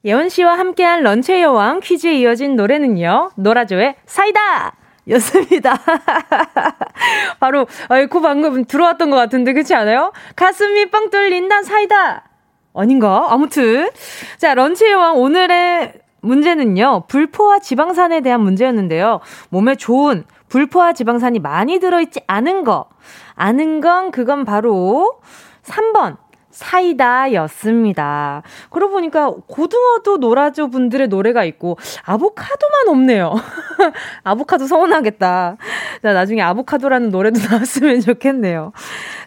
[0.04, 4.72] 예원 씨와 함께한 런치의 여왕 퀴즈에 이어진 노래는요 노라조의 사이다
[5.08, 5.78] 였습니다.
[7.40, 10.12] 바로, 아이코 방금 들어왔던 것 같은데, 그렇지 않아요?
[10.36, 12.24] 가슴이 뻥 뚫린다, 사이다!
[12.74, 13.26] 아닌가?
[13.30, 13.90] 아무튼.
[14.38, 19.20] 자, 런치의 왕 오늘의 문제는요, 불포화 지방산에 대한 문제였는데요.
[19.50, 22.88] 몸에 좋은 불포화 지방산이 많이 들어있지 않은 거.
[23.34, 25.20] 아는 건 그건 바로
[25.64, 26.16] 3번.
[26.52, 28.42] 사이다였습니다.
[28.70, 33.34] 그러고 보니까 고등어도 노라조 분들의 노래가 있고 아보카도만 없네요.
[34.22, 35.56] 아보카도 서운하겠다.
[36.02, 38.72] 자, 나중에 아보카도라는 노래도 나왔으면 좋겠네요.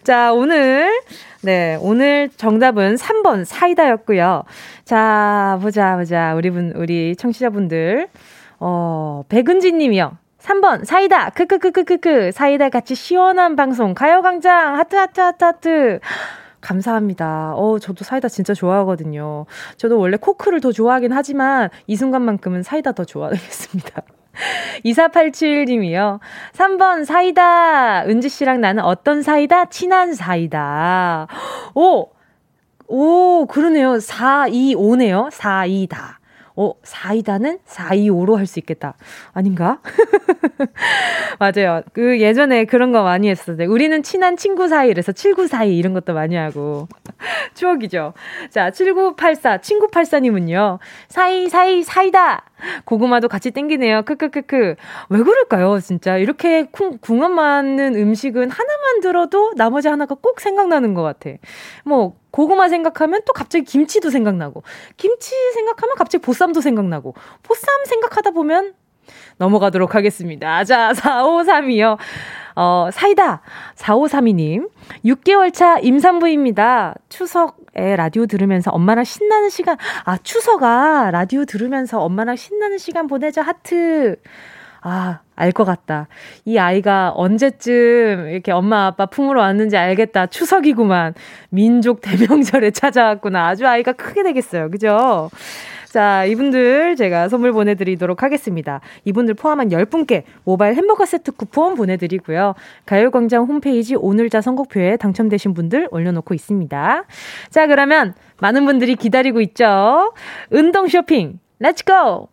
[0.02, 1.00] 자, 오늘
[1.42, 4.44] 네, 오늘 정답은 3번 사이다였고요.
[4.84, 6.34] 자, 보자 보자.
[6.34, 8.08] 우리 분 우리 청취자분들
[8.58, 10.16] 어, 백은진 님이요.
[10.46, 16.00] 3번 사이다 크크크크크크 사이다 같이 시원한 방송 가요광장 하트 하트 하트 하트
[16.66, 17.54] 감사합니다.
[17.54, 19.46] 어, 저도 사이다 진짜 좋아하거든요.
[19.76, 24.02] 저도 원래 Coke를 더 좋아하긴 하지만 이 순간만큼은 사이다 더 좋아하겠습니다.
[24.84, 26.18] 2487님이요.
[26.52, 28.04] 3번 사이다.
[28.06, 29.66] 은지 씨랑 나는 어떤 사이다?
[29.66, 31.28] 친한 사이다.
[31.74, 32.08] 오!
[32.88, 33.98] 오, 그러네요.
[33.98, 35.30] 4, 2, 5네요.
[35.30, 36.16] 4, 2다.
[36.56, 38.94] 어, 4이다는 425로 할 수 있겠다.
[39.32, 39.80] 아닌가?
[41.38, 41.82] 맞아요.
[41.92, 46.88] 그 예전에 그런 거 많이 했었는데 우리는 친한 친구 사이에서 7942 이런 것도 많이 하고.
[47.54, 48.14] 추억이죠.
[48.50, 50.78] 자, 7984, 친구 84님은요.
[51.08, 52.44] 사이, 사이, 사이다!
[52.84, 54.02] 고구마도 같이 땡기네요.
[54.02, 54.74] 크크크크.
[55.10, 56.16] 왜 그럴까요, 진짜?
[56.16, 61.30] 이렇게 궁, 궁합 맞는 음식은 하나만 들어도 나머지 하나가 꼭 생각나는 것 같아.
[61.84, 64.62] 뭐, 고구마 생각하면 또 갑자기 김치도 생각나고,
[64.96, 68.74] 김치 생각하면 갑자기 보쌈도 생각나고, 보쌈 생각하다 보면
[69.38, 70.64] 넘어가도록 하겠습니다.
[70.64, 71.98] 자, 4532요.
[72.56, 73.42] 어, 사이다
[73.76, 74.70] 4532님.
[75.04, 76.94] 6개월 차 임산부입니다.
[77.08, 77.65] 추석에
[77.96, 84.16] 라디오 들으면서 엄마랑 신나는 시간, 아, 추석아, 라디오 들으면서 엄마랑 신나는 시간 보내자, 하트.
[84.82, 86.06] 아, 알 것 같다.
[86.44, 90.26] 이 아이가 언제쯤 이렇게 엄마 아빠 품으로 왔는지 알겠다.
[90.26, 91.14] 추석이구만.
[91.50, 93.48] 민족 대명절에 찾아왔구나.
[93.48, 94.70] 아주 아이가 크게 되겠어요.
[94.70, 95.30] 그죠?
[95.96, 98.82] 자, 이분들 제가 선물 보내드리도록 하겠습니다.
[99.06, 102.54] 이분들 포함한 10분께 모바일 햄버거 세트 쿠폰 보내드리고요.
[102.84, 107.04] 가요광장 홈페이지 오늘자 선곡표에 당첨되신 분들 올려놓고 있습니다.
[107.48, 110.12] 자, 그러면 많은 분들이 기다리고 있죠.
[110.50, 112.28] 운동 쇼핑, let's go!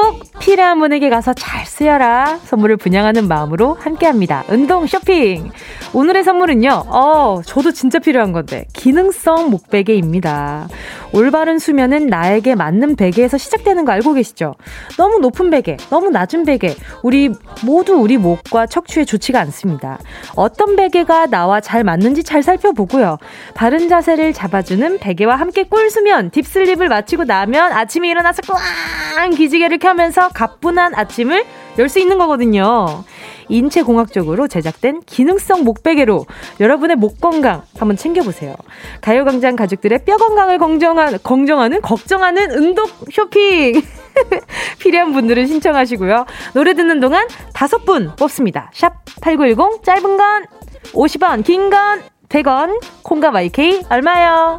[0.00, 2.38] 꼭 필요한 분에게 가서 잘 쓰여라.
[2.44, 4.44] 선물을 분양하는 마음으로 함께 합니다.
[4.48, 5.50] 운동 쇼핑.
[5.92, 10.68] 오늘의 선물은요, 어, 저도 진짜 필요한 건데, 기능성 목베개입니다.
[11.12, 14.54] 올바른 수면은 나에게 맞는 베개에서 시작되는 거 알고 계시죠?
[14.96, 17.30] 너무 높은 베개, 너무 낮은 베개, 우리
[17.64, 19.98] 모두 우리 목과 척추에 좋지가 않습니다.
[20.36, 23.18] 어떤 베개가 나와 잘 맞는지 잘 살펴보고요.
[23.54, 29.30] 바른 자세를 잡아주는 베개와 함께 꿀 수면, 딥슬립을 마치고 나면 아침에 일어나서 꽝!
[29.30, 31.44] 기지개를 켜 면서 가뿐한 아침을
[31.78, 33.04] 열 수 있는 거거든요.
[33.48, 36.24] 인체공학적으로 제작된 기능성 목베개로
[36.60, 38.54] 여러분의 목 건강 한번 챙겨보세요.
[39.00, 43.82] 가요광장 가족들의 뼈 건강을 걱정하는, 걱정하는, 걱정하는 운동 쇼핑!
[44.78, 46.26] 필요한 분들은 신청하시고요.
[46.54, 48.70] 노래 듣는 동안 다섯 분 뽑습니다.
[48.74, 50.44] 샵 8910, 짧은 건
[50.92, 54.58] 50원, 긴 건 100원, 콩과 마이케이 얼마요?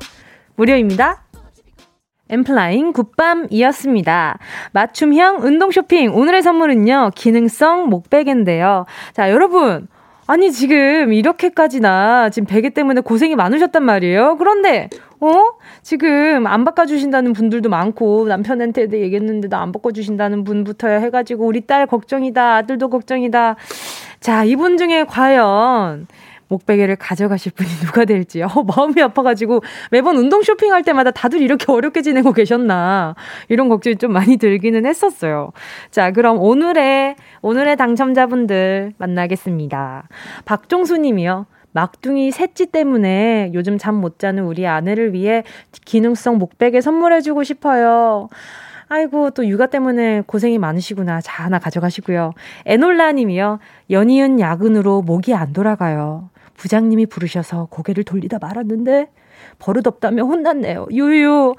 [0.56, 1.24] 무료입니다.
[2.32, 4.40] 엠플라잉 굿밤이었습니다.
[4.72, 6.16] 맞춤형 운동 쇼핑.
[6.16, 8.86] 오늘의 선물은요, 기능성 목베개인데요.
[9.14, 9.88] 자, 여러분.
[10.28, 14.38] 아니, 지금 이렇게까지나 지금 베개 때문에 고생이 많으셨단 말이에요.
[14.38, 14.90] 그런데,
[15.20, 15.44] 어?
[15.82, 22.90] 지금 안 바꿔주신다는 분들도 많고, 남편한테 얘기했는데도 안 바꿔주신다는 분부터 해가지고, 우리 딸 걱정이다, 아들도
[22.90, 23.58] 걱정이다.
[24.22, 26.08] 자, 이분 중에 과연,
[26.52, 32.02] 목베개를 가져가실 분이 누가 될지, 어, 마음이 아파가지고 매번 운동 쇼핑할 때마다 다들 이렇게 어렵게
[32.02, 33.16] 지내고 계셨나.
[33.50, 35.52] 이런 걱정이 좀 많이 들기는 했었어요.
[35.90, 40.08] 자, 그럼 오늘의, 오늘의 당첨자분들 만나겠습니다.
[40.46, 41.46] 박종수 님이요.
[41.74, 45.44] 막둥이 셋째 때문에 요즘 잠 못 자는 우리 아내를 위해
[45.86, 48.28] 기능성 목베개 선물해주고 싶어요.
[48.90, 51.22] 아이고, 또 육아 때문에 고생이 많으시구나.
[51.22, 52.34] 자, 하나 가져가시고요.
[52.66, 53.60] 에놀라 님이요.
[53.90, 56.31] 연이은 야근으로 목이 안 돌아가요.
[56.62, 59.08] 부장님이 부르셔서 고개를 돌리다 말았는데
[59.58, 60.86] 버릇없다며 혼났네요.
[60.92, 61.56] 유유.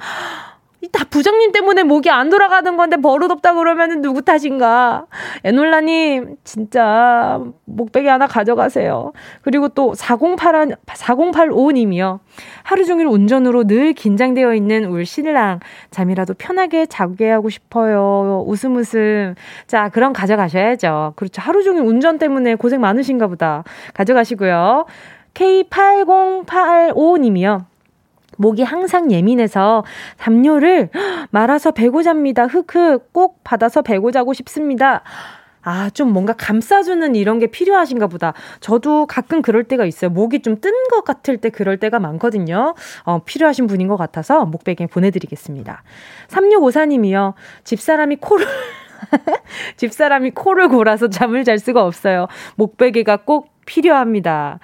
[0.91, 5.07] 다 부장님 때문에 목이 안 돌아가는 건데 버릇없다 그러면은 누구 탓인가?
[5.45, 9.13] 에놀라님, 진짜 목베개 하나 가져가세요.
[9.43, 12.19] 그리고 또 4081, 4085님이요.
[12.65, 15.61] 하루 종일 운전으로 늘 긴장되어 있는 울 신랑.
[15.91, 18.45] 잠이라도 편하게 자게 하고 싶어요.
[18.47, 19.37] 웃음 웃음.
[19.67, 21.13] 자, 그럼 가져가셔야죠.
[21.17, 21.43] 그렇죠.
[21.43, 23.63] 하루 종일 운전 때문에 고생 많으신가 보다.
[23.95, 24.87] 가져가시고요.
[25.35, 27.72] K8085님이요.
[28.43, 29.85] 목이 항상 예민해서
[30.19, 30.91] 담요를
[31.31, 32.47] 말아서 베고 잡니다.
[32.47, 35.03] 흑흑 꼭 받아서 베고 자고 싶습니다.
[35.65, 38.33] 아, 좀 뭔가 감싸주는 이런 게 필요하신가 보다.
[38.59, 40.11] 저도 가끔 그럴 때가 있어요.
[40.11, 42.75] 목이 좀 뜬 것 같을 때 그럴 때가 많거든요.
[43.05, 45.85] 어, 필요하신 분인 것 같아서 목베개 보내드리겠습니다.
[46.29, 47.35] 3654님이요.
[47.63, 48.45] 집사람이 코를,
[49.79, 52.27] 집사람이 코를 골아서 잠을 잘 수가 없어요.
[52.57, 54.59] 목베개가 꼭 필요합니다.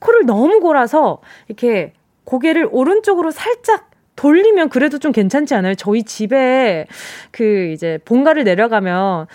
[0.00, 5.74] 코를 너무 골아서 이렇게 고개를 오른쪽으로 살짝 돌리면 그래도 좀 괜찮지 않아요?
[5.74, 6.86] 저희 집에
[7.30, 9.26] 그 이제 본가를 내려가면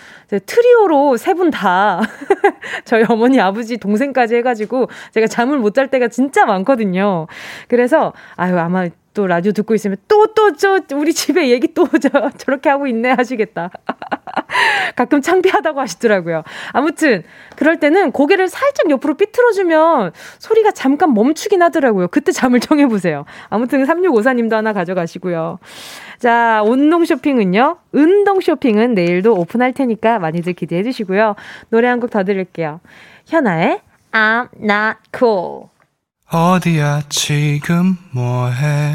[0.46, 2.00] 트리오로 세 분 다
[2.86, 7.26] 저희 어머니, 아버지, 동생까지 해가지고 제가 잠을 못 잘 때가 진짜 많거든요.
[7.66, 12.68] 그래서 아유 아마 또 라디오 듣고 있으면 또 또저 우리 집에 얘기 또 저 저렇게
[12.70, 13.70] 하고 있네 하시겠다.
[14.96, 16.42] 가끔 창피하다고 하시더라고요.
[16.72, 17.22] 아무튼
[17.56, 22.08] 그럴 때는 고개를 살짝 옆으로 삐뚤어주면 소리가 잠깐 멈추긴 하더라고요.
[22.08, 23.24] 그때 잠을 청해 보세요.
[23.50, 25.58] 아무튼 3654님도 하나 가져가시고요.
[26.18, 27.76] 자, 운동 쇼핑은요.
[27.92, 31.34] 운동 쇼핑은 내일도 오픈할 테니까 많이들 기대해 주시고요.
[31.70, 32.80] 노래 한 곡 더 들을게요.
[33.26, 33.80] 현아의
[34.12, 35.64] I'm not cool.
[36.30, 38.94] 어디야 지금 뭐해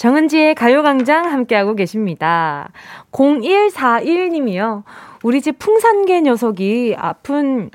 [0.00, 2.70] 정은지의 가요광장 함께하고 계십니다.
[3.12, 4.82] 0141님이요.
[5.22, 7.70] 우리 집 풍산개 녀석이 아픈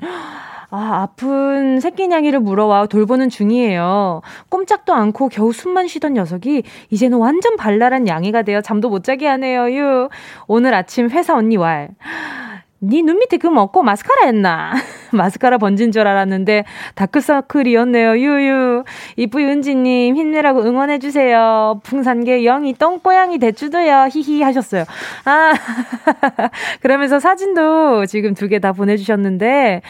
[0.70, 4.22] 아, 아픈 새끼냥이를 물어와 돌보는 중이에요.
[4.48, 9.70] 꼼짝도 않고 겨우 숨만 쉬던 녀석이 이제는 완전 발랄한 양이가 되어 잠도 못 자게 하네요.
[9.70, 10.08] 유.
[10.48, 11.90] 오늘 아침 회사 언니 왈.
[12.82, 14.74] 니눈 밑에 그 먹고 마스카라 했나?
[15.12, 18.18] 마스카라 번진 줄 알았는데 다크서클이었네요.
[18.18, 18.84] 유유.
[19.16, 21.80] 이쁘이 은지님 힘내라고 응원해주세요.
[21.82, 24.08] 풍산계 영이 똥꼬양이 대추도요.
[24.12, 24.84] 히히 하셨어요.
[25.24, 25.52] 아,
[26.82, 29.82] 그러면서 사진도 지금 두 개 다 보내주셨는데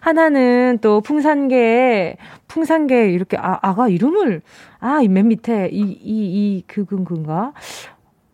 [0.00, 2.16] 하나는 또 풍산계
[2.48, 4.40] 풍산계 이렇게 아, 아가 이름을
[4.80, 7.52] 아, 이 맨 밑에 이, 이, 이, 그근, 그인가?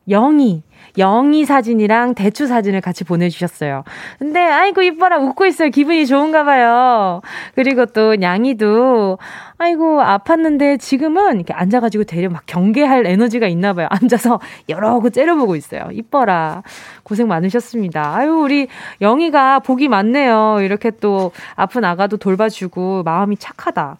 [0.09, 0.63] 영희.
[0.99, 3.85] 영희 사진이랑 대추 사진을 같이 보내주셨어요.
[4.19, 5.69] 근데, 아이고, 이뻐라, 웃고 있어요.
[5.69, 7.21] 기분이 좋은가 봐요.
[7.55, 9.19] 그리고 또, 냥이도,
[9.59, 13.89] 아이고, 아팠는데 지금은 이렇게 앉아가지고 대려 막 경계할 에너지가 있나 봐요.
[13.91, 15.89] 앉아서 여러 구 째려보고 있어요.
[15.93, 16.63] 이뻐라.
[17.03, 18.15] 고생 많으셨습니다.
[18.17, 18.69] 아유, 우리
[19.01, 20.59] 영희가 복이 많네요.
[20.63, 23.97] 이렇게 또 아픈 아가도 돌봐주고 마음이 착하다.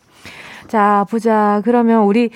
[0.69, 1.61] 자, 보자.
[1.65, 2.31] 그러면 우리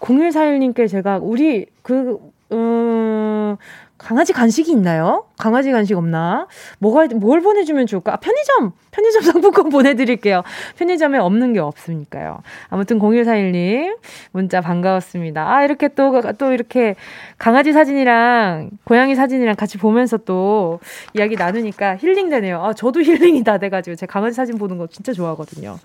[0.00, 2.18] 0141님께 제가 우리 그
[2.52, 3.56] 음,
[3.96, 5.26] 강아지 간식이 있나요?
[5.38, 6.46] 강아지 간식 없나?
[6.78, 8.14] 뭐가, 뭘 보내주면 좋을까?
[8.14, 8.72] 아, 편의점!
[8.90, 10.42] 편의점 상품권 보내드릴게요.
[10.76, 12.42] 편의점에 없는 게 없으니까요.
[12.70, 13.98] 아무튼 0141님,
[14.32, 15.48] 문자 반가웠습니다.
[15.52, 16.96] 아, 이렇게 또, 또 이렇게
[17.38, 20.80] 강아지 사진이랑 고양이 사진이랑 같이 보면서 또
[21.14, 22.64] 이야기 나누니까 힐링되네요.
[22.64, 25.78] 아, 저도 힐링이 다 돼가지고 제가 강아지 사진 보는 거 진짜 좋아하거든요.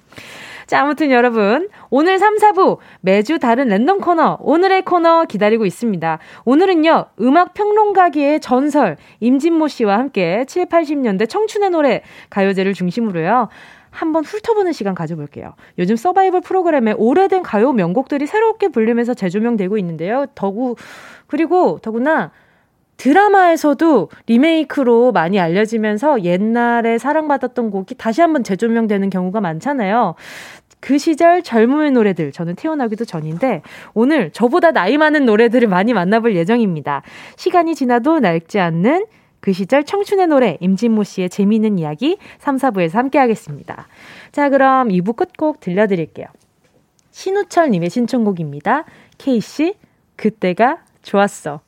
[0.67, 6.19] 자, 아무튼 여러분, 오늘 3, 4부 매주 다른 랜덤 코너, 오늘의 코너 기다리고 있습니다.
[6.45, 12.01] 오늘은요, 음악 평론가계의 전설, 임진모 씨와 함께 7, 80년대 청춘의 노래,
[12.31, 13.49] 가요제를 중심으로요.
[13.91, 15.53] 한번 훑어보는 시간 가져볼게요.
[15.77, 20.25] 요즘 서바이벌 프로그램에 오래된 가요 명곡들이 새롭게 불리면서 재조명되고 있는데요.
[20.35, 20.75] 더구,
[21.27, 22.31] 그리고 더구나
[22.97, 30.15] 드라마에서도 리메이크로 많이 알려지면서 옛날에 사랑받았던 곡이 다시 한번 재조명되는 경우가 많잖아요.
[30.85, 33.63] 그 시절 젊음의 노래들, 저는 태어나기도 전인데,
[33.95, 37.01] 오늘 저보다 나이 많은 노래들을 많이 만나볼 예정입니다.
[37.37, 39.07] 시간이 지나도 낡지 않는
[39.39, 43.87] 그 시절 청춘의 노래, 임진모 씨의 재미있는 이야기 3, 4부에서 함께 하겠습니다.
[44.31, 46.27] 자, 그럼 2부 끝곡 들려드릴게요.
[47.09, 48.83] 신우철님의 신청곡입니다.
[49.17, 49.73] 케이씨,
[50.15, 51.64] 그때가 좋았어.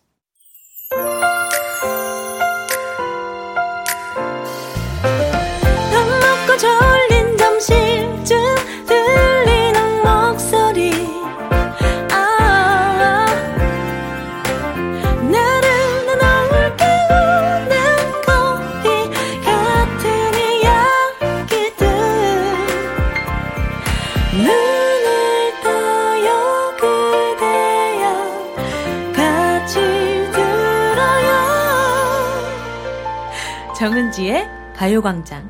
[34.18, 35.48] 정은지의 가요광장.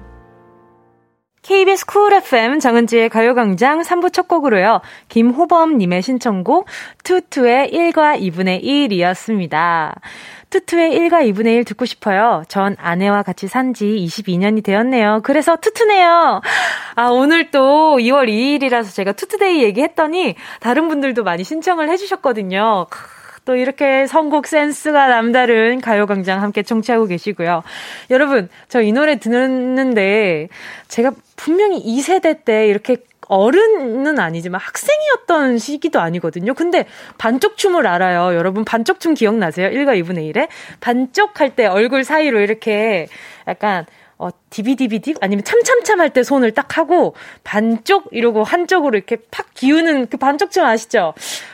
[1.42, 4.82] KBS Cool FM 정은지의 가요광장 3부 첫 곡으로요.
[5.08, 6.66] 김호범님의 신청곡
[7.06, 9.94] 투투의 1과 2분의 1이었습니다.
[10.50, 12.44] 투투의 1과 2분의 1 듣고 싶어요.
[12.50, 15.22] 전 아내와 같이 산 지 22년이 되었네요.
[15.24, 16.42] 그래서 two two네요.
[16.96, 22.88] 아, 오늘 또 2월 2일이라서 제가 two two day 얘기했더니 다른 분들도 많이 신청을 해주셨거든요.
[23.48, 27.64] 또 이렇게 선곡 센스가 남다른 가요광장 함께 청취하고 계시고요.
[28.10, 30.50] 여러분, 저 이 노래 듣는데
[30.90, 32.98] 제가 분명히 2세대 때 이렇게
[33.30, 36.54] 어른은 아니지만 학생이었던 시기도 아니거든요.
[36.54, 36.86] 근데
[37.18, 38.36] 반쪽 춤을 알아요.
[38.38, 39.70] 여러분 반쪽 춤 기억나세요?
[39.70, 40.48] 1과 2분의 1에?
[40.80, 43.08] 반쪽 할 때 얼굴 사이로 이렇게
[43.48, 43.86] 약간
[44.20, 45.16] 어, 디비디비디?
[45.22, 50.50] 아니면 참참참 할 때 손을 딱 하고, 반쪽 이러고 한쪽으로 이렇게 팍 기우는 그 반쪽
[50.52, 51.14] 춤 아시죠?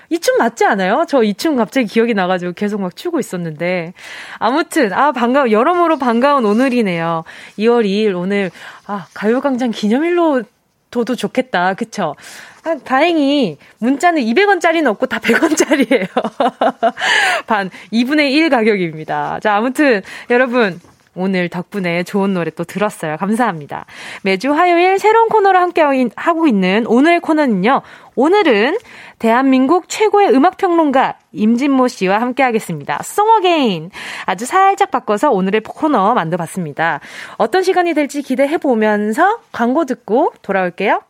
[0.10, 1.06] 이 춤 맞지 않아요?
[1.08, 3.93] 저 이 춤 갑자기 기억이 나가지고 계속 막 추고 있었는데.
[4.39, 7.23] 아무튼, 아, 반가워, 여러모로 반가운 오늘이네요.
[7.60, 8.49] 2월 2일 오늘,
[8.88, 10.43] 아, 가요광장 기념일로
[10.91, 11.73] 둬도 좋겠다.
[11.73, 12.15] 그쵸?
[12.63, 16.08] 아, 다행히 문자는 200원짜리는 없고 다 100원짜리예요.
[17.47, 19.39] 반 2분의 1 가격입니다.
[19.41, 20.80] 자, 아무튼 여러분
[21.15, 23.18] 오늘 덕분에 좋은 노래 또 들었어요.
[23.18, 23.86] 감사합니다.
[24.24, 25.82] 매주 화요일 새로운 코너를 함께
[26.16, 27.82] 하고 있는 오늘의 코너는요.
[28.16, 28.78] 오늘은
[29.20, 33.01] 대한민국 최고의 음악평론가 임진모 씨와 함께 하겠습니다.
[33.03, 33.91] 송어게인.
[34.26, 36.99] 아주 살짝 바꿔서 오늘의 코너 만들어봤습니다.
[37.38, 41.01] 어떤 시간이 될지 기대해 보면서 광고 듣고 돌아올게요.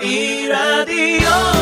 [0.00, 1.61] 이 라디오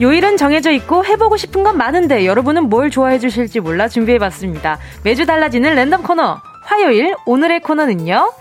[0.00, 4.78] 요일은 정해져 있고 해보고 싶은 건 많은데 여러분은 뭘 좋아해 주실지 몰라 준비해봤습니다.
[5.04, 6.40] 매주 달라지는 랜덤 코너.
[6.64, 8.32] 화요일 오늘의 코너는요.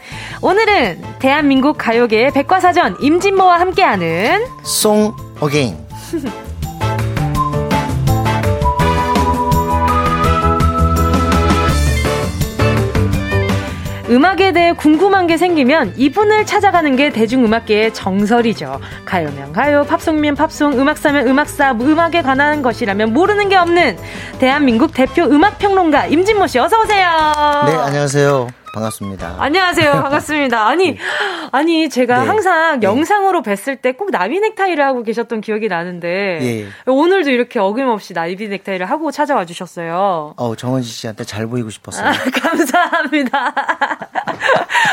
[0.42, 5.78] 오늘은 대한민국 가요계의 백과사전 임진모와 함께하는 송 어게인
[14.14, 18.80] 음악에 대해 궁금한 게 생기면 이분을 찾아가는 게 대중음악계의 정설이죠.
[19.06, 23.98] 가요면 가요, 팝송면 팝송, 음악사면 음악사, 음악에 관한 것이라면 모르는 게 없는
[24.40, 27.08] 대한민국 대표 음악평론가 임진모 씨 어서 오세요.
[27.66, 29.92] 네 안녕하세요 반갑습니다 안녕하세요.
[30.02, 30.68] 반갑습니다.
[30.68, 30.98] 아니,
[31.52, 32.28] 아니, 제가 네.
[32.28, 32.88] 항상 네.
[32.88, 36.68] 영상으로 뵀을 때 꼭 나비 넥타이를 하고 계셨던 기억이 나는데, 예.
[36.92, 40.34] 오늘도 이렇게 어김없이 나비 넥타이를 하고 찾아와 주셨어요.
[40.36, 42.12] 어 정원지 씨한테 잘 보이고 싶었어요 아,
[42.42, 43.54] 감사합니다.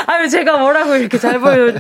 [0.06, 1.72] 아유, 제가 뭐라고 이렇게 잘 보여,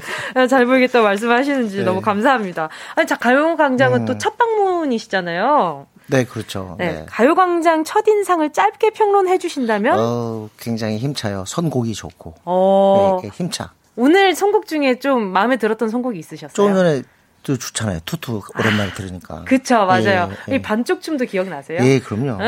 [0.48, 1.82] 잘 보이겠다고 말씀하시는지 네.
[1.84, 2.70] 너무 감사합니다.
[2.94, 4.06] 아니, 자, 가요광장은 음.
[4.06, 5.86] 또첫 방문이시잖아요.
[6.10, 6.92] 네 그렇죠 네.
[6.92, 7.06] 네.
[7.08, 14.66] 가요광장 첫인상을 짧게 평론해 주신다면, 어 굉장히 힘차요 선곡이 좋고 어, 네, 힘차 오늘 선곡
[14.66, 16.52] 중에 좀 마음에 들었던 선곡이 있으셨어요?
[16.54, 17.02] 조금 전에
[17.42, 20.30] 또 좋잖아요 투투 오랜만에 들으니까 그쵸, 맞아요.
[20.48, 20.56] 예, 예.
[20.56, 21.78] 이 반쪽 춤도 기억나세요?
[21.82, 22.38] 예 그럼요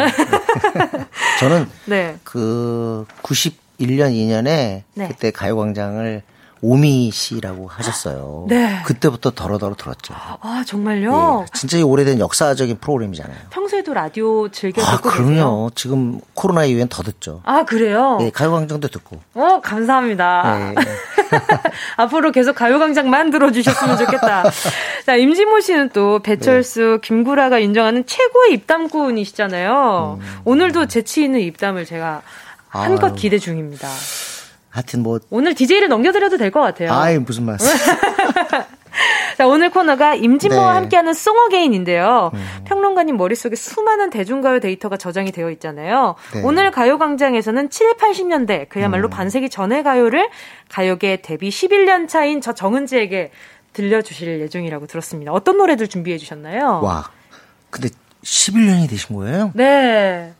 [1.40, 2.16] 저는 네.
[2.24, 5.08] 그 91년 2년에 네.
[5.08, 6.22] 그때 가요광장을
[6.64, 8.46] 오미 씨라고 하셨어요.
[8.48, 8.80] 네.
[8.84, 10.14] 그때부터 더러더러 들었죠.
[10.16, 11.42] 아, 정말요?
[11.42, 13.36] 예, 진짜 이 오래된 역사적인 프로그램이잖아요.
[13.50, 15.26] 평소에도 라디오 즐겨 아, 듣고 계세요?
[15.26, 15.70] 그럼요.
[15.74, 17.40] 지금 코로나 이후엔 더 듣죠.
[17.44, 18.18] 아, 그래요?
[18.20, 19.18] 예, 가요광장도 듣고.
[19.34, 20.70] 어, 감사합니다.
[20.70, 20.74] 예.
[21.96, 24.44] 앞으로 계속 가요광장만 들어주셨으면 좋겠다.
[25.04, 27.08] 자, 임진모 씨는 또 배철수, 네.
[27.08, 30.18] 김구라가 인정하는 최고의 입담꾼이시잖아요.
[30.20, 30.40] 음.
[30.44, 32.22] 오늘도 재치 있는 입담을 제가
[32.68, 33.14] 한껏 아유.
[33.16, 33.88] 기대 중입니다.
[34.72, 36.92] 하여튼 뭐, 오늘 DJ를 넘겨드려도 될 것 같아요.
[36.92, 37.66] 아이, 무슨 말씀.
[39.38, 40.70] 자, 오늘 코너가 임진모와 네.
[40.70, 40.76] 음.
[40.82, 42.30] 함께하는 송어게인인데요.
[42.66, 46.14] 평론가님 머릿속에 수많은 대중가요 데이터가 저장이 되어 있잖아요.
[46.32, 46.40] 네.
[46.40, 46.44] 음.
[46.44, 50.28] 오늘 가요광장에서는 7, 80년대, 그야말로 반세기 전의 가요를
[50.68, 53.30] 가요계 데뷔 11년 차인 저 정은지에게
[53.72, 55.32] 들려주실 예정이라고 들었습니다.
[55.32, 56.80] 어떤 노래들 준비해 주셨나요?
[56.82, 57.10] 와.
[57.70, 57.88] 근데
[58.22, 59.50] 11년이 되신 거예요?
[59.54, 60.34] 네.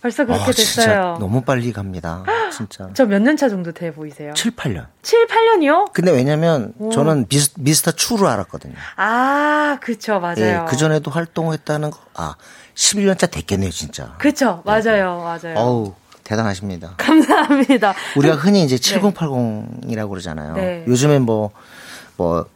[0.00, 1.16] 벌써 그렇게 아, 됐어요.
[1.18, 2.22] 너무 빨리 갑니다.
[2.56, 2.88] 진짜.
[2.94, 4.32] 저 몇 년 차 정도 돼 보이세요?
[4.34, 4.86] 7, 8년.
[5.02, 5.92] 7, 8년이요?
[5.92, 8.74] 근데 왜냐면 저는 미스, 미스터 추로 알았거든요.
[8.96, 10.36] 아, 그쵸, 맞아요.
[10.38, 12.34] 예, 그전에도 활동했다는 거, 아,
[12.76, 14.14] 11년 차 됐겠네요, 진짜.
[14.18, 15.56] 그쵸, 맞아요, 맞아요.
[15.56, 16.94] 어우, 대단하십니다.
[16.96, 17.94] 감사합니다.
[18.16, 20.54] 우리가 흔히 이제 7080이라고 그러잖아요.
[20.54, 20.84] 네.
[20.86, 21.50] 요즘엔 뭐,
[22.16, 22.46] 뭐,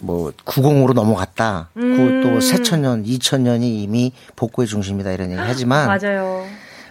[0.00, 1.70] 뭐, 90으로 넘어갔다.
[1.76, 2.22] 음.
[2.22, 5.86] 그또 새천년, 2000년이 이미 복고의 중심이다 이런 얘기 하지만.
[6.00, 6.46] 맞아요.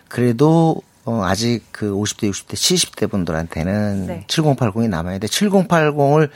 [0.07, 4.25] 그래도, 어, 아직 그 50대, 60대, 70대 분들한테는 네.
[4.27, 5.27] 7080이 남아야 돼.
[5.27, 6.29] 7080을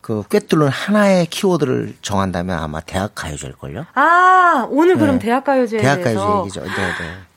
[0.00, 3.84] 그 꿰뚫는 하나의 키워드를 정한다면 아마 대학 가요제일걸요?
[3.94, 5.26] 아, 오늘 그럼 네.
[5.26, 6.60] 대학 가요제에 대학 대해서 가요제 얘기죠.
[6.62, 7.29] 네, 네.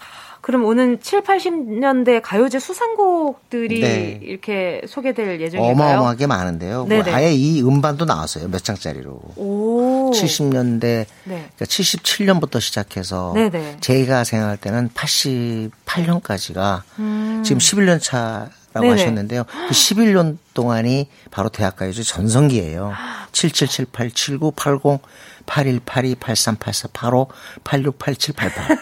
[0.44, 4.20] 그럼 오늘 7, 80년대 가요제 수상곡들이 네.
[4.22, 5.72] 이렇게 소개될 예정인가요?
[5.72, 6.80] 어마어마하게 많은데요.
[6.80, 7.14] 뭐 네네.
[7.14, 8.50] 아예 이 음반도 나왔어요.
[8.50, 9.22] 몇 장짜리로.
[9.38, 10.12] 오.
[10.14, 11.08] 70년대, 네.
[11.24, 13.78] 그러니까 77년부터 시작해서 네네.
[13.80, 16.82] 제가 생각할 때는 88년까지가
[17.46, 18.90] 지금 11년 차 라고 음.
[18.90, 19.02] 네네.
[19.02, 19.44] 하셨는데요.
[19.46, 22.92] 그 11년 동안이 바로 대학 가요제 전성기예요.
[23.32, 25.00] 7778, 79, 80,
[25.46, 27.28] 81, 82, 83, 84, 85,
[27.64, 28.78] 86, 87, 88.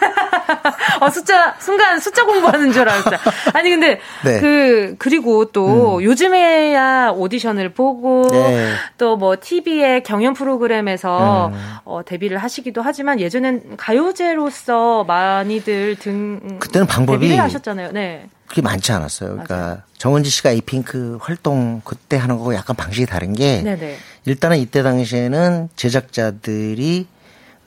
[1.00, 3.18] 어, 숫자, 순간 숫자 공부하는 줄 알았어요.
[3.54, 4.36] 아니, 근데, 네.
[4.36, 4.40] 음.
[4.40, 8.74] 그, 그리고 또, 요즘에야 오디션을 보고, 네.
[8.98, 11.76] 또 뭐, TV의 경연 프로그램에서, 음.
[11.84, 17.92] 어, 데뷔를 하시기도 하지만, 예전엔 가요제로서 많이들 등, 그때는 방법이 데뷔를 하셨잖아요.
[17.92, 18.28] 네.
[18.52, 19.30] 그게 많지 않았어요.
[19.30, 23.96] 그러니까 정은지 씨가 에이핑크 활동 그때 하는 거고 약간 방식이 다른 게 네네.
[24.26, 27.06] 일단은 이때 당시에는 제작자들이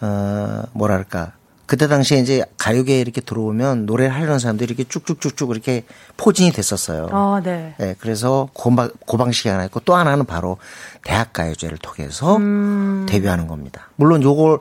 [0.01, 1.31] 어 뭐랄까
[1.65, 5.85] 그때 당시에 이제 가요계에 이렇게 들어오면 노래를 하려는 사람들이 이렇게 쭉쭉쭉쭉 이렇게
[6.17, 7.07] 포진이 됐었어요.
[7.11, 7.73] 아, 네.
[7.79, 10.57] 네, 그래서 고방, 고방식이 하나 있고 또 하나는 바로
[11.03, 13.07] 대학가요제를 통해서 음.
[13.09, 13.89] 데뷔하는 겁니다.
[13.95, 14.59] 물론 요걸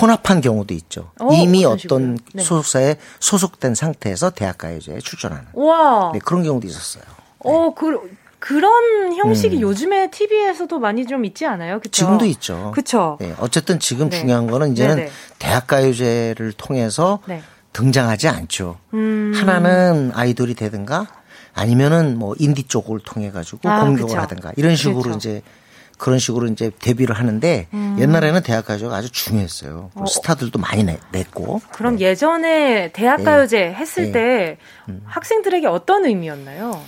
[0.00, 1.10] 혼합한 경우도 있죠.
[1.20, 2.18] 어, 이미 어떤?
[2.32, 2.42] 네.
[2.42, 6.10] 소속사에 소속된 상태에서 대학가요제에 출전하는 와.
[6.12, 7.04] 네, 그런 경우도 있었어요.
[7.40, 8.00] 어, 그,
[8.38, 11.80] 그런 형식이 요즘에 TV에서도 많이 좀 있지 않아요?
[11.80, 11.90] 그쵸?
[11.90, 12.72] 지금도 있죠.
[12.74, 13.16] 그쵸.
[13.20, 14.18] 네, 어쨌든 지금 네.
[14.18, 15.10] 중요한 거는 이제는 네네.
[15.38, 17.42] 대학가요제를 통해서 네.
[17.72, 18.76] 등장하지 않죠.
[18.94, 19.32] 음.
[19.34, 21.06] 하나는 아이돌이 되든가
[21.54, 24.20] 아니면은 뭐 인디 쪽을 통해 가지고 아, 공격을 그쵸.
[24.20, 25.16] 하든가 이런 식으로 그렇죠.
[25.16, 25.42] 이제
[26.04, 27.96] 그런 식으로 이제 데뷔를 하는데 음.
[27.98, 29.90] 옛날에는 대학가요제가 아주 중요했어요.
[29.94, 30.06] 뭐 어.
[30.06, 31.62] 스타들도 많이 내- 냈고.
[31.72, 33.72] 그럼 예전에 대학가요제 네.
[33.72, 34.12] 했을 네.
[34.12, 34.58] 때
[35.06, 36.78] 학생들에게 어떤 의미였나요?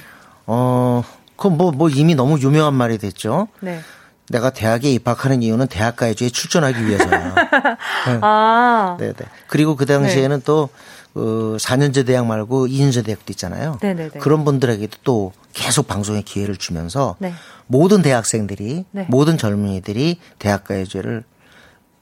[0.44, 1.02] 어,
[1.36, 3.48] 그 뭐, 뭐 이미 너무 유명한 말이 됐죠.
[3.60, 3.80] 네.
[4.28, 7.34] 내가 대학에 입학하는 이유는 대학가요제에 출전하기 위해서야.
[8.20, 8.96] 아.
[9.00, 9.14] 네네.
[9.46, 10.68] 그리고 그 당시에는 또,
[11.14, 11.20] 어,
[11.58, 13.78] 4년제 대학 말고 2년제 대학도 있잖아요.
[13.80, 14.18] 네네네.
[14.20, 17.32] 그런 분들에게도 또 계속 방송에 기회를 주면서 네.
[17.66, 19.06] 모든 대학생들이, 네.
[19.08, 21.24] 모든 젊은이들이 대학가요제를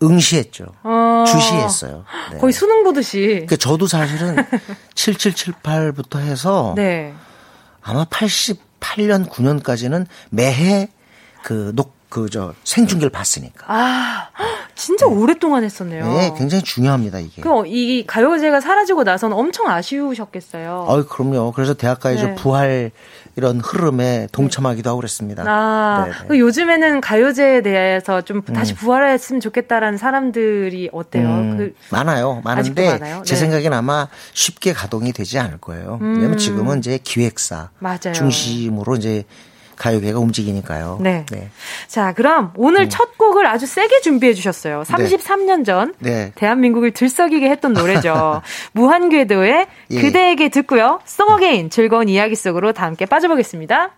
[0.03, 0.67] 응시했죠.
[0.83, 1.25] 어.
[1.25, 2.05] 주시했어요.
[2.33, 2.39] 네.
[2.39, 3.47] 거의 수능 보듯이.
[3.49, 4.37] 그 저도 사실은
[4.97, 7.15] 7778부터 해서 네.
[7.81, 10.89] 아마 88년, 9년까지는 매해
[11.45, 13.67] 그 녹, 그, 저, 생중계를 봤으니까.
[13.69, 14.29] 아,
[14.75, 16.07] 진짜 오랫동안 했었네요.
[16.07, 17.41] 네, 굉장히 중요합니다, 이게.
[17.41, 20.87] 그럼 이 가요제가 사라지고 나서는 엄청 아쉬우셨겠어요.
[20.89, 21.53] 어이, 그럼요.
[21.53, 22.35] 그래서 대학가요제 네.
[22.35, 22.91] 부활
[23.37, 25.45] 이런 흐름에 동참하기도 하고 그랬습니다.
[25.47, 26.17] 아, 네네.
[26.29, 31.27] 그 요즘에는 가요제에 대해서 좀 다시 부활했으면 좋겠다라는 사람들이 어때요?
[31.29, 32.43] 음, 그, 많아요.
[32.45, 33.23] 많은데 많아요?
[33.25, 33.41] 제 네.
[33.41, 35.99] 생각엔 아마 쉽게 가동이 되지 않을 거예요.
[36.01, 36.39] 왜냐면 음.
[36.39, 38.13] 지금은 이제 기획사 맞아요.
[38.15, 39.25] 중심으로 이제
[39.77, 40.99] 가요계가 움직이니까요.
[41.01, 41.25] 네.
[41.89, 44.83] 자, 그럼 오늘 첫 곡을 아주 세게 준비해 주셨어요.
[44.87, 45.95] 33년 전 음.
[45.99, 46.33] 네.
[46.35, 48.43] 대한민국을 들썩이게 했던 노래죠.
[48.73, 50.01] 무한궤도의 예.
[50.01, 51.01] 그대에게 듣고요.
[51.05, 53.91] 송어게인 즐거운 이야기 속으로 다 함께 빠져보겠습니다.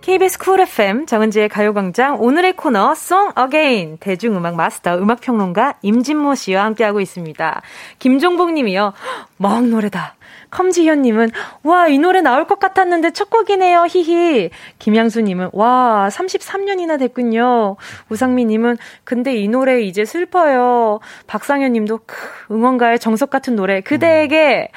[0.00, 7.00] KBS 쿨 FM 정은지의 가요광장 오늘의 코너 송 어게인 대중음악 마스터 음악평론가 임진모 씨와 함께하고
[7.00, 7.62] 있습니다.
[7.98, 8.94] 김종복 님이요.
[9.36, 10.14] 막 노래다.
[10.50, 11.30] 컴지현님은
[11.62, 17.76] 와 이 노래 나올 것 같았는데 첫 곡이네요 히히 김양수님은 와 33년이나 됐군요
[18.08, 22.16] 우상미님은 근데 이 노래 이제 슬퍼요 박상현님도 크,
[22.50, 24.68] 응원가의 정석 같은 노래 그대에게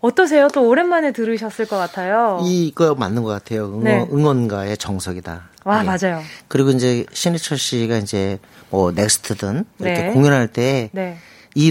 [0.00, 3.66] 어떠세요 또 오랜만에 들으셨을 것 같아요 이거 맞는 것 같아요.
[3.66, 4.06] 응원, 네.
[4.12, 5.48] 응원가의 정석이다.
[5.64, 5.84] 와 예.
[5.84, 8.38] 맞아요 그리고 이제 신해철 씨가 이제
[8.70, 10.12] 뭐 넥스트든 이렇게 네.
[10.12, 11.18] 공연할 때이네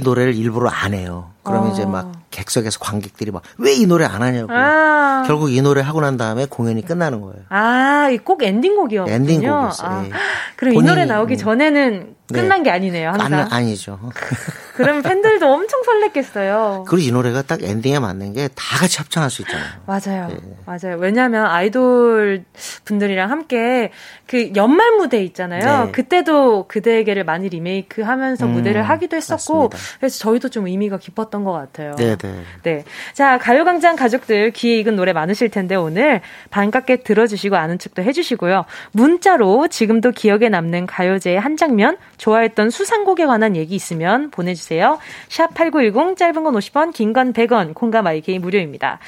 [0.04, 1.32] 노래를 일부러 안 해요.
[1.44, 1.74] 그러면 어.
[1.74, 4.52] 이제 막 객석에서 관객들이 막 왜 이 노래 안 하냐고.
[4.54, 5.24] 아.
[5.28, 7.38] 결국 이 노래 하고 난 다음에 공연이 끝나는 거예요.
[7.50, 9.14] 아, 이꼭 엔딩곡이었군요.
[9.16, 9.90] 엔딩곡이었어요.
[9.90, 10.12] 아, 예.
[10.56, 11.38] 그럼 이 본인이, 노래 나오기 음.
[11.38, 12.42] 전에는 네.
[12.42, 13.34] 끝난 게 아니네요, 항상.
[13.34, 14.00] 안, 아니죠.
[14.76, 16.84] 그럼 팬들도 엄청 설렜겠어요.
[16.86, 19.66] 그리고 이 노래가 딱 엔딩에 맞는 게 다 같이 합창할 수 있잖아요.
[19.86, 20.30] 맞아요.
[20.32, 20.38] 예.
[20.66, 20.98] 맞아요.
[21.00, 22.44] 왜냐하면 아이돌
[22.86, 23.92] 분들이랑 함께
[24.28, 25.86] 그 연말 무대 있잖아요.
[25.86, 25.92] 네.
[25.92, 29.78] 그때도 그대에게를 많이 리메이크 하면서 음, 무대를 하기도 했었고, 맞습니다.
[30.00, 31.96] 그래서 저희도 좀 의미가 깊었던 것 같아요.
[31.96, 32.27] 네, 네.
[32.64, 32.84] 네.
[33.14, 38.66] 자, 가요광장 가족들 귀에 익은 노래 많으실 텐데 오늘 반갑게 들어주시고 아는 척도 해주시고요.
[38.92, 45.00] 문자로 지금도 기억에 남는 가요제의 한 장면, 좋아했던 수상곡에 관한 얘기 있으면 보내주세요.
[45.30, 49.00] 샵 8910, 짧은 건 50원, 긴 건 100원, 콩과 마이케이 무료입니다.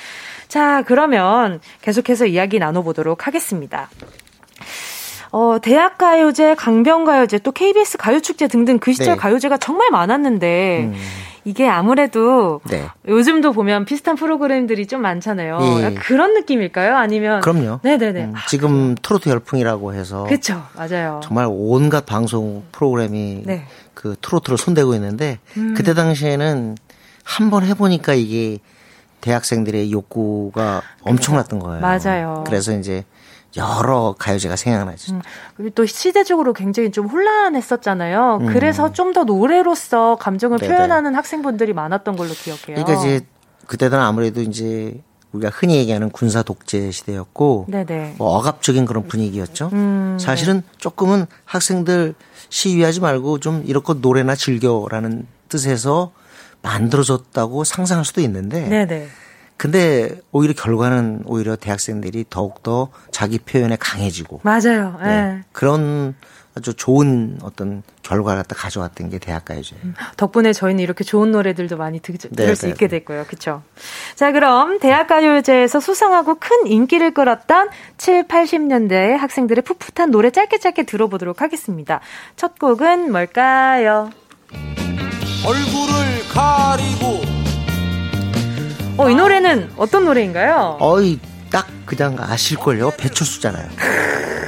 [0.47, 3.89] 자, 그러면 계속해서 이야기 나눠보도록 하겠습니다.
[5.31, 9.15] 어, 대학가요제, 강변가요제, 또 KBS 가요축제 등등 그 시절 네.
[9.15, 10.89] 가요제가 정말 많았는데,
[11.45, 12.85] 이게 아무래도 네.
[13.07, 15.59] 요즘도 보면 비슷한 프로그램들이 좀 많잖아요.
[15.81, 15.93] 예.
[15.95, 16.95] 그런 느낌일까요?
[16.95, 17.79] 아니면 그럼요.
[17.83, 18.23] 네네네.
[18.25, 21.21] 음, 지금 트로트 열풍이라고 해서 그쵸, 맞아요.
[21.23, 23.65] 정말 온갖 방송 프로그램이 네.
[23.93, 25.73] 그 트로트를 손대고 있는데 음.
[25.75, 26.77] 그때 당시에는
[27.23, 28.59] 한번 해보니까 이게
[29.21, 31.81] 대학생들의 욕구가 엄청났던 거예요.
[31.81, 32.43] 맞아요.
[32.47, 33.03] 그래서 이제
[33.57, 35.13] 여러 가요제가 생각나죠.
[35.13, 35.21] 음,
[35.55, 38.39] 그리고 또 시대적으로 굉장히 좀 혼란했었잖아요.
[38.41, 38.45] 음.
[38.53, 40.75] 그래서 좀 더 노래로서 감정을 네네.
[40.75, 42.83] 표현하는 학생분들이 많았던 걸로 기억해요.
[42.83, 43.25] 그러니까 이제
[43.65, 47.65] 그때는 아무래도 이제 우리가 흔히 얘기하는 군사 독재 시대였고.
[48.17, 49.69] 뭐 억압적인 그런 분위기였죠.
[49.73, 52.13] 음, 사실은 조금은 학생들
[52.49, 56.11] 시위하지 말고 좀 이렇게 노래나 즐겨라는 뜻에서
[56.61, 59.07] 만들어졌다고 상상할 수도 있는데 네네.
[59.59, 64.97] 근데 오히려 결과는 오히려 대학생들이 더욱더 자기 표현에 강해지고 맞아요.
[65.01, 65.05] 예.
[65.05, 65.41] 네.
[65.51, 66.15] 그런
[66.55, 69.75] 아주 좋은 어떤 결과를 갖다 가져왔던 게 대학가요제.
[70.15, 72.99] 덕분에 저희는 이렇게 좋은 노래들도 많이 들, 네, 들을 수 네, 있게 네.
[72.99, 73.25] 됐고요.
[73.27, 73.61] 그쵸?
[74.15, 81.41] 자, 그럼 대학가요제에서 수상하고 큰 인기를 끌었던 7, 80년대의 학생들의 풋풋한 노래 짧게 짧게 들어보도록
[81.41, 81.99] 하겠습니다.
[82.37, 84.09] 첫 곡은 뭘까요?
[85.45, 87.48] 얼굴을 가리고
[88.99, 90.77] 어, 이 노래는 어떤 노래인가요?
[90.79, 91.19] 어이
[91.49, 93.67] 딱 그냥 아실걸요 배철수잖아요.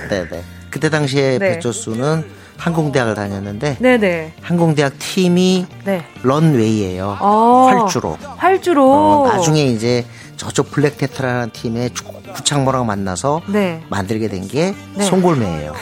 [0.09, 0.43] 네네.
[0.69, 1.53] 그때 당시에 네.
[1.53, 2.25] 배철수는
[2.57, 4.33] 항공대학을 다녔는데 네네.
[4.41, 6.05] 항공대학 팀이 네.
[6.21, 7.17] 런웨이예요.
[7.21, 8.17] 어, 활주로.
[8.37, 8.91] 활주로.
[9.23, 10.05] 어, 나중에 이제
[10.37, 13.81] 저쪽 블랙테트라는 팀의 주- 구창모랑 만나서 네.
[13.89, 15.03] 만들게 된게 네.
[15.05, 15.73] 송골매예요.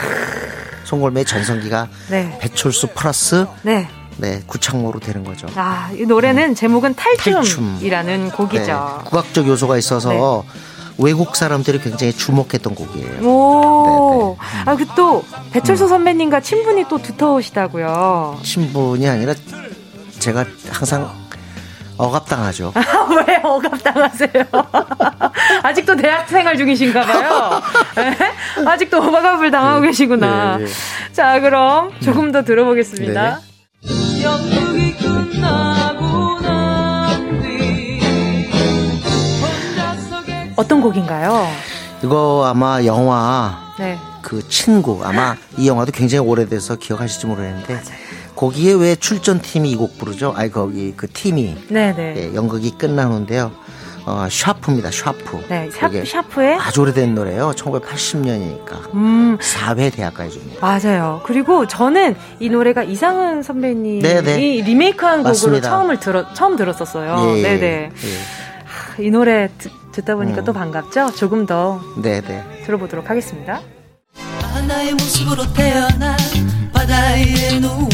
[0.84, 2.38] 송골매 전성기가 네.
[2.40, 3.46] 배철수 플러스
[4.20, 4.30] 네.
[4.30, 5.46] 네 구창모로 되는 거죠.
[5.56, 7.34] 아, 이 노래는 제목은 탈춤.
[7.34, 9.02] 탈춤이라는 네, 곡이죠.
[9.06, 10.44] 국악적 요소가 있어서
[10.98, 13.26] 외국 사람들이 굉장히 주목했던 곡이에요.
[13.26, 15.50] 오, 아, 그 또, 음.
[15.50, 18.38] 배철수 선배님과 친분이 또 두터우시다고요.
[18.42, 19.34] 친분이 아니라
[20.18, 21.10] 제가 항상
[21.96, 22.72] 억압당하죠.
[23.26, 24.44] 왜 억압당하세요?
[25.62, 27.62] 아직도 대학 생활 중이신가 봐요.
[27.98, 28.16] 에?
[28.64, 30.58] 아직도 억압을 당하고 계시구나.
[30.58, 30.70] 네, 네.
[31.12, 33.40] 자, 그럼 조금 더 들어보겠습니다.
[40.56, 41.46] 어떤 곡인가요?
[42.04, 43.98] 이거 아마 영화 네.
[44.22, 47.80] 그 친구 아마 이 영화도 굉장히 오래돼서 기억하실지 모르겠는데
[48.36, 50.32] 거기에 왜 출전 팀이 이 곡 부르죠?
[50.36, 52.14] 아니 거기 그 팀이 네네.
[52.16, 53.52] 예, 연극이 끝난 후인데요.
[54.06, 54.90] 어, 샤프입니다.
[54.90, 55.44] 샤프.
[55.48, 57.52] 네, 샤, 그게 샤프의 아주 오래된 노래예요.
[57.56, 58.94] 1980년이니까.
[58.94, 60.66] 음, 4회 대학가요제입니다.
[60.66, 61.20] 맞아요.
[61.24, 64.36] 그리고 저는 이 노래가 이상은 선배님이 네네.
[64.62, 65.68] 리메이크한 곡으로 맞습니다.
[65.70, 67.36] 처음을 들어 처음 들었었어요.
[67.38, 67.90] 예, 네네.
[68.98, 69.04] 예.
[69.04, 70.44] 이 노래 듣, 듣다 보니까 음.
[70.44, 71.12] 또 반갑죠?
[71.16, 72.62] 조금 더 네네.
[72.66, 73.60] 들어보도록 하겠습니다.
[74.54, 76.16] 하나의 모습으로 태어나
[76.72, 77.88] 바다에 누워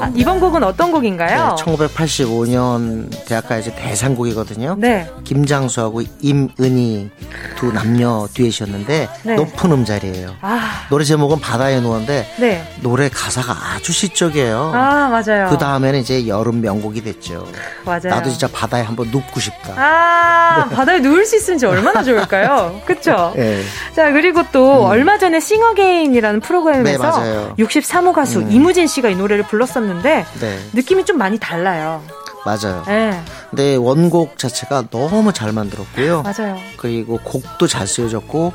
[0.00, 1.56] 아, 이번 곡은 어떤 네, 곡인가요?
[1.58, 4.76] 1985년 대학가요제 대상곡이거든요.
[4.78, 5.08] 네.
[5.24, 7.10] 김장수하고 임은희
[7.56, 9.34] 두 남녀 듀엣이었는데 네.
[9.34, 10.36] 높은 음자리예요.
[10.40, 12.74] 아, 노래 제목은 바다에 누웠는데 네.
[12.80, 14.72] 노래 가사가 아주 시적이에요.
[14.74, 15.48] 아, 맞아요.
[15.50, 17.46] 그 다음에는 이제 여름 명곡이 됐죠.
[17.84, 18.08] 맞아요.
[18.08, 19.74] 나도 진짜 바다에 한번 눕고 싶다.
[19.76, 22.80] 아, 바다에 누울 수 있으면 얼마나 좋을까요?
[22.86, 23.34] 그쵸?
[23.36, 23.62] 예.
[23.94, 27.54] 자, 그리고 또 얼마 전에 싱어게인이라는 프로그램에서 네, 맞아요.
[27.70, 28.50] 63호 가수 음.
[28.50, 32.02] 이무진 씨가 이 노래를 불렀었는데 네, 느낌이 좀 많이 달라요.
[32.44, 32.82] 맞아요.
[32.86, 36.22] 네, 근데 원곡 자체가 너무 잘 만들었고요.
[36.22, 36.56] 맞아요.
[36.76, 38.52] 그리고 곡도 잘 쓰여졌고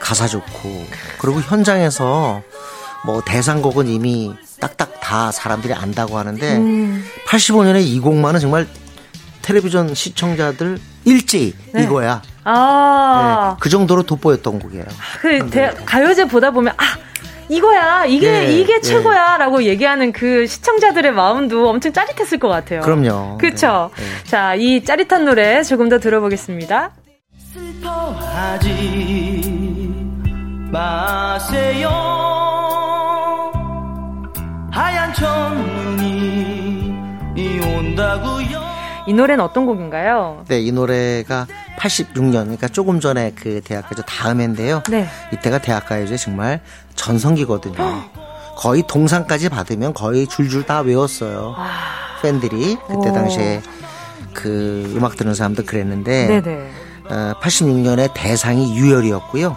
[0.00, 0.86] 가사 좋고
[1.18, 2.42] 그리고 현장에서
[3.04, 8.66] 뭐 대상곡은 이미 딱딱 다 사람들이 안다고 하는데 음, 85년에 이 곡만은 정말
[9.42, 11.84] 텔레비전 시청자들 일제히 네.
[11.84, 12.20] 이거야.
[12.44, 14.84] 아, 네, 그 정도로 돋보였던 곡이에요.
[15.20, 16.82] 그 대- 가요제 보다 보면 아
[17.48, 18.80] 이거야 이게 네, 이게 네.
[18.80, 22.80] 최고야라고 얘기하는 그 시청자들의 마음도 엄청 짜릿했을 것 같아요.
[22.82, 23.38] 그럼요.
[23.38, 23.90] 그쵸?
[23.96, 24.24] 네, 네.
[24.24, 26.92] 자, 이 짜릿한 노래 조금 더 들어보겠습니다.
[27.52, 28.68] 슬퍼하지
[30.70, 31.88] 마세요
[34.70, 36.92] 하얀 첫눈이
[37.74, 38.67] 온다고요
[39.08, 40.44] 이 노래는 어떤 곡인가요?
[40.48, 41.46] 네, 이 노래가
[41.78, 44.82] 86년, 그러니까 조금 전에 그 대학가요제 다음인데요.
[44.90, 45.08] 네.
[45.32, 46.60] 이때가 대학가요제 정말
[46.94, 47.74] 전성기거든요.
[48.58, 51.56] 거의 동상까지 받으면 거의 줄줄 다 외웠어요.
[52.20, 53.12] 팬들이 그때 오.
[53.14, 53.62] 당시에
[54.34, 56.70] 그 음악 듣는 사람도 그랬는데 네네.
[57.08, 59.56] 어, 86년에 대상이 유열이었고요.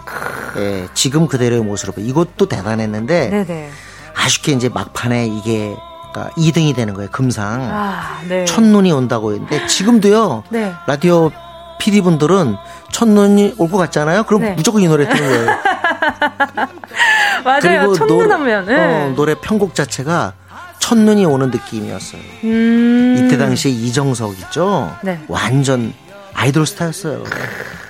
[0.56, 3.68] 예, 지금 그대로의 모습으로 이것도 대단했는데 네네.
[4.14, 5.76] 아쉽게 이제 막판에 이게
[6.12, 7.10] 2등이 되는 거예요.
[7.10, 7.62] 금상.
[7.62, 8.44] 아, 네.
[8.44, 10.44] 첫눈이 온다고 했는데 지금도요.
[10.50, 10.72] 네.
[10.86, 11.30] 라디오
[11.78, 12.56] PD 분들은
[12.92, 14.22] 첫눈이 올 것 같잖아요.
[14.24, 14.52] 그럼 네.
[14.52, 15.58] 무조건 이 노래 듣는 거예요.
[17.44, 17.94] 맞아요.
[17.94, 18.66] 첫눈 하면.
[18.66, 18.76] 네.
[18.76, 20.34] 어, 노래 편곡 자체가
[20.78, 22.20] 첫눈이 오는 느낌이었어요.
[22.44, 23.16] 음.
[23.18, 24.94] 이때 당시에 이정석 있죠.
[25.02, 25.20] 네.
[25.28, 25.92] 완전
[26.34, 27.22] 아이돌 스타였어요.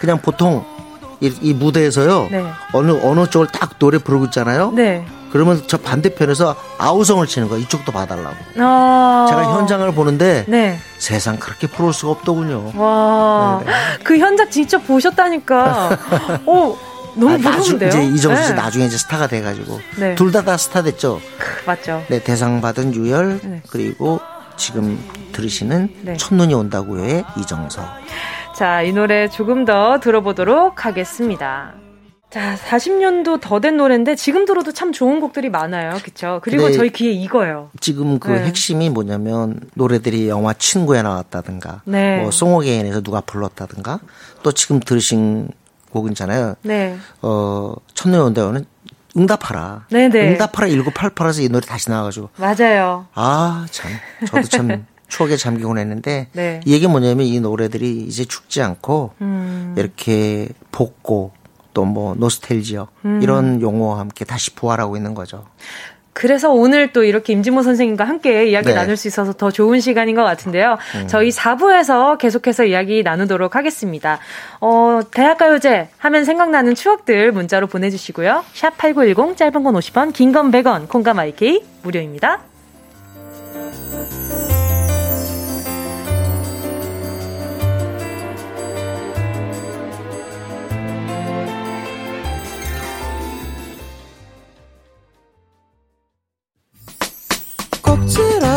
[0.00, 0.64] 그냥 보통
[1.20, 2.28] 이, 이 무대에서요.
[2.30, 2.44] 네.
[2.72, 4.72] 어느 어느 쪽을 딱 노래 부르고 있잖아요.
[5.32, 5.38] 네.
[5.38, 7.58] 그러면 저 반대편에서 아우성을 치는 거야.
[7.58, 8.36] 이쪽도 봐달라고.
[8.58, 9.26] 아.
[9.28, 10.78] 제가 현장을 보는데 네.
[10.98, 12.72] 세상 그렇게 부러울 수가 없더군요.
[12.76, 13.62] 와.
[13.64, 13.72] 네,
[14.04, 15.98] 그 현장 직접 보셨다니까.
[16.46, 16.76] 어,
[17.14, 17.88] 너무 아, 부러운데요?
[17.88, 18.54] 이제 이정수 씨 네.
[18.54, 20.14] 나중에 이제 스타가 돼가지고 네.
[20.14, 21.20] 둘다다 스타 됐죠.
[21.66, 22.02] 맞죠.
[22.08, 23.62] 네 대상 받은 유열 네.
[23.70, 24.20] 그리고
[24.56, 24.98] 지금
[25.32, 26.16] 들으시는 네.
[26.16, 27.84] 첫눈이 온다고요의 이정석.
[28.54, 31.72] 자, 이 노래 조금 더 들어보도록 하겠습니다.
[32.32, 35.98] 자, 40년도 더 된 노래인데 지금 들어도 참 좋은 곡들이 많아요.
[36.02, 36.40] 그쵸?
[36.42, 37.70] 그리고 저희 귀에 익어요.
[37.78, 38.44] 지금 그 네.
[38.44, 42.20] 핵심이 뭐냐면 노래들이 영화 친구에 나왔다든가 네.
[42.22, 44.00] 뭐 송어게인에서 누가 불렀다든가
[44.42, 45.48] 또 지금 들으신
[45.90, 46.54] 곡이잖아요.
[46.62, 46.96] 네.
[47.20, 47.74] 어
[48.04, 48.64] 온다고는
[49.16, 49.86] 응답하라.
[49.90, 50.32] 네네.
[50.32, 53.06] 응답하라 1988에서 이 노래 다시 나와가지고 맞아요.
[53.14, 53.90] 아, 참.
[54.26, 56.60] 저도 참 추억에 잠기곤 했는데 네.
[56.64, 59.74] 이 얘기 뭐냐면 이 노래들이 이제 죽지 않고 음.
[59.76, 61.32] 이렇게 복고
[61.74, 63.20] 또 뭐 노스텔지어 음.
[63.22, 65.44] 이런 용어와 함께 다시 부활하고 있는 거죠.
[66.14, 68.74] 그래서 오늘 또 이렇게 임진모 선생님과 함께 이야기 네.
[68.74, 70.76] 나눌 수 있어서 더 좋은 시간인 것 같은데요.
[70.94, 71.08] 음.
[71.08, 74.18] 저희 4부에서 계속해서 이야기 나누도록 하겠습니다.
[74.60, 78.44] 어, 대학가요제 하면 생각나는 추억들 문자로 보내주시고요.
[78.52, 82.40] 샵 8910 짧은 건 50원, 긴 건 100원, 콩감 IK 무료입니다.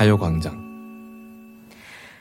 [0.00, 0.70] 가요광장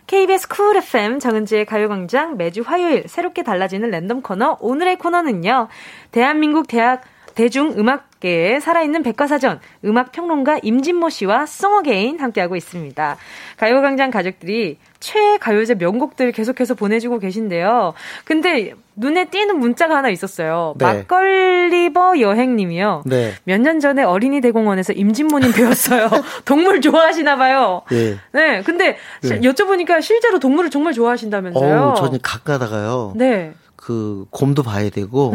[0.05, 5.69] KBS 쿨 FM 정은지의 가요광장 매주 화요일 새롭게 달라지는 랜덤 코너 오늘의 코너는요.
[6.11, 7.03] 대한민국 대학
[7.36, 13.15] 대중음악계에 살아있는 백과사전 음악평론가 임진모 씨와 송어게인 함께하고 있습니다.
[13.55, 17.93] 가요광장 가족들이 최애 가요제 명곡들 계속해서 보내주고 계신데요.
[18.26, 20.74] 근데 눈에 띄는 문자가 하나 있었어요.
[20.78, 20.86] 네.
[20.86, 23.04] 막걸리버 여행님이요.
[23.06, 23.34] 네.
[23.45, 26.09] 몇년 전에 어린이 대공원에서 임진모님 뵀어요.
[26.43, 27.82] 동물 좋아하시나 봐요.
[27.93, 28.18] 예.
[28.34, 29.39] 네, 근데 시- 네.
[29.39, 31.82] 여쭤보니까 실제로 동물을 정말 좋아하신다면서요?
[31.82, 33.14] 어우, 저는 각 가다가요.
[33.16, 33.54] 네.
[33.78, 35.34] 그 곰도 봐야 되고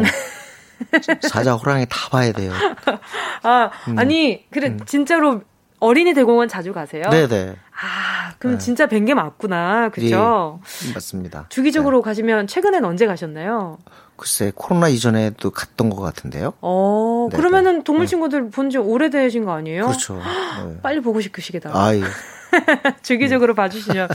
[1.21, 2.51] 사자, 호랑이 다 봐야 돼요.
[3.41, 3.97] 아, 음.
[3.97, 5.41] 아니, 그래, 진짜로
[5.85, 7.03] 어린이 대공원 자주 가세요?
[7.09, 7.55] 네네.
[7.71, 8.59] 아, 그럼 네.
[8.59, 9.89] 진짜 뵌 게 맞구나.
[9.89, 10.59] 그죠?
[10.89, 11.45] 예, 맞습니다.
[11.49, 13.77] 주기적으로 가시면 최근엔 언제 가셨나요?
[14.17, 16.53] 글쎄 코로나 이전에도 갔던 것 같은데요.
[16.61, 19.85] 어, 네, 그러면은 동물 친구들 본 지 오래되신 거 아니에요?
[19.87, 20.15] 그렇죠.
[20.15, 20.77] 네.
[20.81, 21.69] 빨리 보고 싶으시겠다.
[21.73, 22.01] 아이
[23.03, 24.07] 주기적으로 봐주시면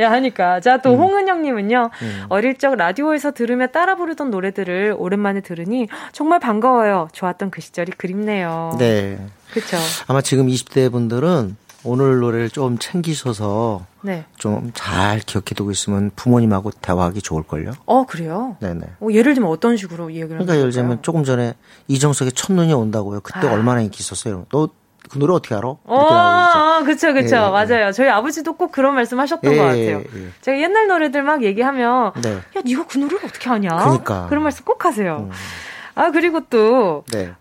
[0.00, 0.80] 야 하니까 자 음.
[0.82, 1.90] 또 홍은영님은요
[2.28, 8.72] 어릴 적 라디오에서 들으며 따라 부르던 노래들을 오랜만에 들으니 정말 반가워요 좋았던 그 시절이 그립네요
[8.78, 9.18] 네.
[9.52, 9.76] 그렇죠
[10.06, 14.24] 아마 지금 20대 분들은 오늘 노래를 좀 챙기셔서 네.
[14.36, 17.72] 좀 잘 기억해두고 있으면 부모님하고 대화하기 좋을걸요.
[17.86, 18.80] 어 그래요 네네.
[19.00, 21.02] 어, 예를 들면 어떤 식으로 얘기를 그러니까 예를 들면?
[21.02, 21.54] 조금 전에
[21.88, 23.20] 이정석의 첫눈이 온다고요.
[23.20, 23.52] 그때 아.
[23.52, 24.46] 얼마나 인기 있었어요.
[24.50, 24.68] 너
[25.08, 25.68] 그 노래 어떻게 알아?
[25.84, 27.36] 어, 그쵸, 그쵸.
[27.36, 27.50] 예, 예.
[27.50, 27.92] 맞아요.
[27.92, 30.04] 저희 아버지도 꼭 그런 말씀 하셨던 예, 것 예, 같아요.
[30.16, 30.28] 예.
[30.40, 32.32] 제가 옛날 노래들 막 얘기하면, 네.
[32.34, 33.68] 야, 니가 그 노래를 어떻게 아냐?
[33.68, 34.24] 그러니까.
[34.24, 34.28] 음.
[34.28, 35.30] 그런 말씀 꼭 하세요.
[35.94, 37.32] 아, 그리고 또, 네.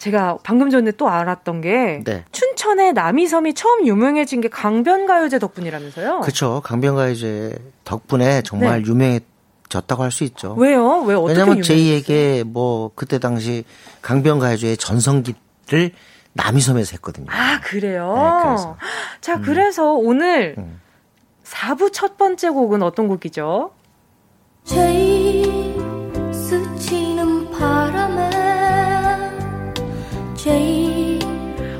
[0.00, 2.24] 제가 방금 전에 또 알았던 게 네.
[2.32, 6.20] 춘천의 남이섬이 처음 유명해진 게 강변가요제 덕분이라면서요?
[6.20, 6.62] 그쵸.
[6.64, 8.88] 강변가요제 덕분에 정말 네.
[8.88, 10.54] 유명해졌다고 할 수 있죠.
[10.54, 11.00] 왜요?
[11.02, 11.60] 왜 어떻게 왜냐면?
[11.60, 13.64] 제2에게 뭐 그때 당시
[14.00, 15.92] 강변가요제의 전성기를
[16.32, 17.26] 남이섬에서 했거든요.
[17.28, 18.14] 아 그래요?
[18.16, 18.76] 네, 그래서.
[19.20, 20.80] 자 그래서 오늘 음.
[21.44, 23.72] 4부 첫 번째 곡은 어떤 곡이죠?
[24.64, 25.69] 제일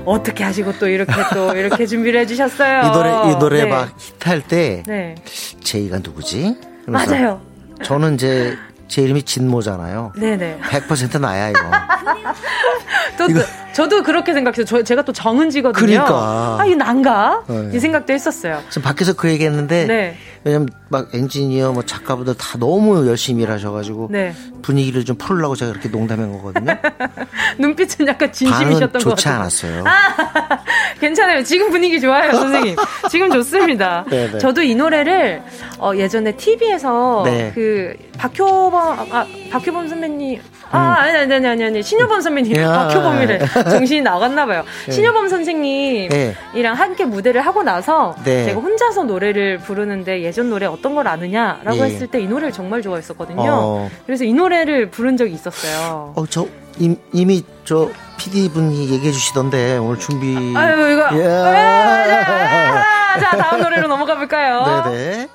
[0.04, 2.82] 어떻게 하시고 또 이렇게 또 이렇게 준비를 해주셨어요?
[2.82, 3.70] 이 노래 이 노래 네.
[3.70, 5.14] 막 히트할 때 네.
[5.62, 6.56] 제이가 누구지?
[6.86, 7.40] 맞아요.
[7.82, 8.56] 저는 이제
[8.88, 10.12] 제 이름이 진모잖아요.
[10.16, 10.58] 네네.
[10.62, 11.60] 100% 나야 이거.
[13.16, 13.40] 또, 또
[13.72, 14.64] 저도 그렇게 생각해요.
[14.64, 15.86] 저, 제가 또 정은지거든요.
[15.86, 16.56] 그러니까.
[16.60, 17.44] 아, 이거 난가?
[17.48, 17.70] 네.
[17.74, 18.60] 이 생각도 했었어요.
[18.68, 20.16] 지금 밖에서 그 얘기 했는데 네.
[20.42, 24.34] 왜냐면 막 엔지니어 뭐 작가분들 다 너무 열심히 일하셔가지고 네.
[24.62, 26.76] 분위기를 좀 풀으려고 제가 그렇게 농담한 거거든요.
[27.58, 29.40] 눈빛은 약간 진심이셨던 것 좋지 같아요.
[29.40, 29.84] 않았어요.
[31.00, 31.42] 괜찮아요.
[31.44, 32.76] 지금 분위기 좋아요, 선생님.
[33.10, 34.04] 지금 좋습니다.
[34.08, 34.38] 네네.
[34.38, 35.42] 저도 이 노래를
[35.78, 37.52] 어, 예전에 TV에서 네.
[37.54, 40.40] 그 박효범 아 박효범 선배님
[40.72, 42.62] 아 아니 아니 아니 아니 아니 신효범 선배님 음.
[42.62, 42.72] 야.
[42.88, 43.38] 박효범이래
[43.70, 44.62] 정신이 나갔나 봐요.
[44.86, 44.92] 네.
[44.92, 46.08] 신효범 선생님이랑
[46.54, 46.68] 네.
[46.68, 48.44] 함께 무대를 하고 나서 네.
[48.44, 51.82] 제가 혼자서 노래를 부르는데 예전 노래 어떤 걸 아느냐라고 예.
[51.82, 53.40] 했을 때 이 노래를 정말 좋아했었거든요.
[53.50, 53.90] 어.
[54.06, 56.12] 그래서 이 노래를 부른 적이 있었어요.
[56.14, 56.46] 어, 저
[56.78, 60.54] 임, 이미 저 PD 분이 얘기해 주시던데 오늘 준비.
[60.56, 61.26] 아유 이거 예.
[61.26, 64.84] 아, 자 다음 노래로 넘어가 볼까요?
[64.90, 65.28] 네네.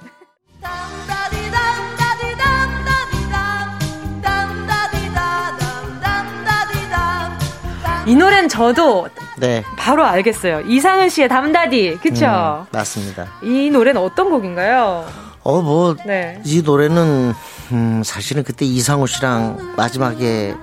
[8.05, 9.63] 이 노래는 저도 네.
[9.77, 10.61] 바로 알겠어요.
[10.61, 12.25] 이상은 씨의 담다디, 그쵸?
[12.25, 13.27] 음, 맞습니다.
[13.41, 15.05] 이 노래는 어떤 곡인가요?
[15.43, 16.39] 어, 뭐, 네.
[16.45, 17.33] 이 노래는,
[17.71, 20.55] 음, 사실은 그때 이상호 씨랑 마지막에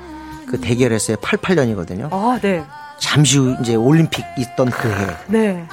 [0.48, 1.16] 그 대결했어요.
[1.18, 2.08] 88년이거든요.
[2.12, 2.64] 아, 네.
[2.98, 5.16] 잠시 후 이제 올림픽 있던 그 해.
[5.26, 5.66] 네.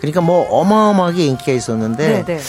[0.00, 2.40] 그러니까 뭐 어마어마하게 인기가 있었는데 네, 네.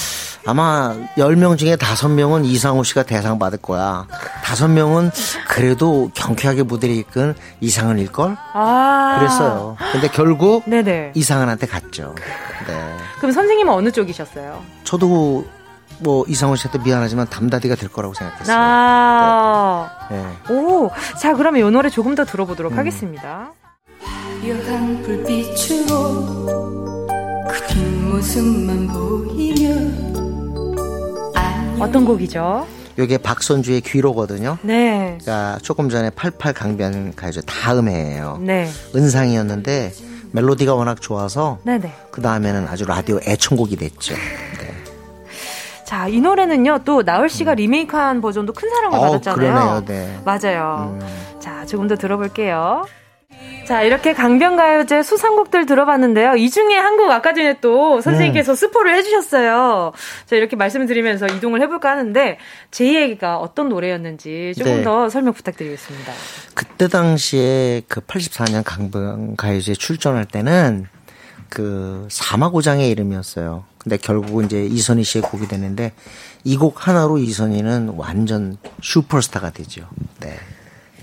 [0.45, 4.07] 아마 10명 중에 5명은 이상호 씨가 대상 받을 거야.
[4.43, 5.11] 5명은
[5.47, 8.37] 그래도 경쾌하게 무대를 이끈 이상은일걸?
[8.53, 9.17] 아.
[9.19, 9.77] 그랬어요.
[9.91, 11.11] 근데 결국 네네.
[11.15, 12.15] 이상은한테 갔죠.
[12.67, 12.97] 네.
[13.17, 14.61] 그럼 선생님은 어느 쪽이셨어요?
[14.83, 15.45] 저도
[15.99, 18.57] 뭐 이상호 씨한테 미안하지만 담다디가 될 거라고 생각했어요.
[18.59, 19.89] 아.
[20.09, 20.25] 네.
[20.53, 20.89] 오.
[21.19, 22.25] 자, 그러면 이 노래 조금 더 음.
[22.25, 23.53] 들어보도록 하겠습니다.
[24.47, 26.47] 여한 불빛으로
[27.47, 30.10] 그 뒷모습만 보이면
[31.81, 32.67] 어떤 곡이죠?
[32.99, 34.57] 이게 박선주의 귀로거든요.
[34.61, 35.17] 네.
[35.19, 38.39] 그러니까 조금 전에 88 강변 가요제 다음 해예요.
[38.41, 38.69] 네.
[38.95, 39.91] 은상이었는데
[40.31, 41.91] 멜로디가 워낙 좋아서 네네.
[42.11, 44.15] 그 다음에는 아주 라디오 애청곡이 됐죠.
[45.85, 49.35] 자, 이 노래는요, 또 나얼 씨가 리메이크한 버전도 큰 사랑을 어, 받았잖아요.
[49.35, 50.19] 그러네요, 네.
[50.23, 50.97] 맞아요.
[51.39, 52.85] 자, 조금 더 들어볼게요.
[53.65, 56.35] 자, 이렇게 강변가요제 수상곡들 들어봤는데요.
[56.35, 59.93] 이 중에 한 곡 아까 전에 또 선생님께서 스포를 해주셨어요.
[60.25, 62.37] 자, 이렇게 말씀을 드리면서 이동을 해볼까 하는데,
[62.69, 64.83] 제 얘기가 어떤 노래였는지 조금 네.
[64.83, 66.11] 더 설명 부탁드리겠습니다.
[66.53, 70.87] 그때 당시에 그 84년 강변가요제 출전할 때는
[71.49, 73.63] 그 4막 5장의 이름이었어요.
[73.77, 75.93] 근데 결국은 이제 이선희 씨의 곡이 되는데
[76.43, 79.87] 이 곡 하나로 이선희는 완전 슈퍼스타가 되죠.
[80.19, 80.37] 네.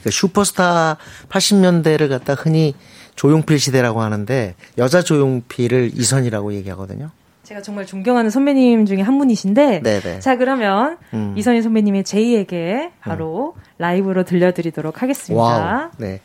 [0.03, 0.96] 그 슈퍼스타
[1.28, 2.74] 80년대를 갖다 흔히
[3.14, 7.11] 조용필 시대라고 하는데 여자 조용필을 이선희라고 얘기하거든요.
[7.42, 10.20] 제가 정말 존경하는 선배님 중에 한 분이신데, 네네.
[10.20, 11.32] 자, 그러면 음.
[11.34, 15.42] 이선희 선배님의 제이에게 바로 라이브로 들려드리도록 하겠습니다.
[15.42, 15.88] 와우.
[15.96, 16.20] 네.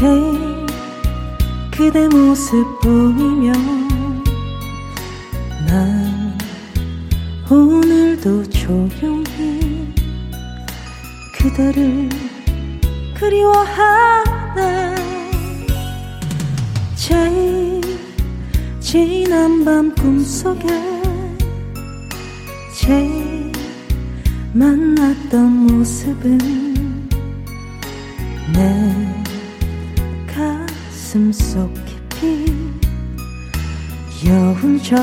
[0.00, 0.66] 제일
[1.70, 3.52] 그대 모습 보이면
[5.68, 6.38] 난
[7.50, 9.92] 오늘도 조용히
[11.36, 12.08] 그대를
[13.14, 14.94] 그리워하네.
[16.96, 17.82] 제일
[18.80, 20.66] 지난 밤 꿈속에
[22.74, 23.52] 제일
[24.54, 26.38] 만났던 모습은
[28.54, 28.89] 내
[31.10, 32.54] 가슴 속 깊이
[34.24, 34.96] 여운 적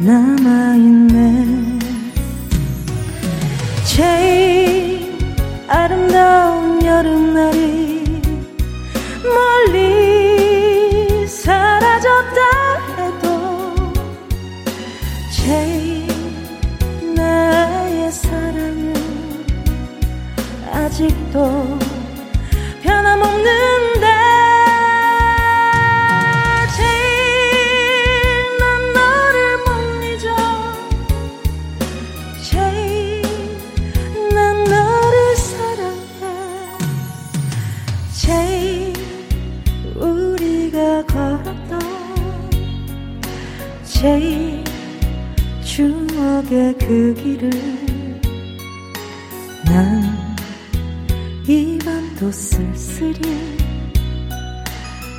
[0.00, 1.78] 남아있네.
[3.86, 5.16] 제일
[5.66, 8.20] 아름다운 여름날이
[9.24, 12.40] 멀리 사라졌다
[12.98, 13.94] 해도
[15.32, 16.06] 제일
[17.14, 18.92] 나의 사랑은
[20.70, 21.77] 아직도
[46.88, 47.50] 그 길을
[49.66, 50.28] 난
[51.48, 53.22] 이 밤도 쓸쓸히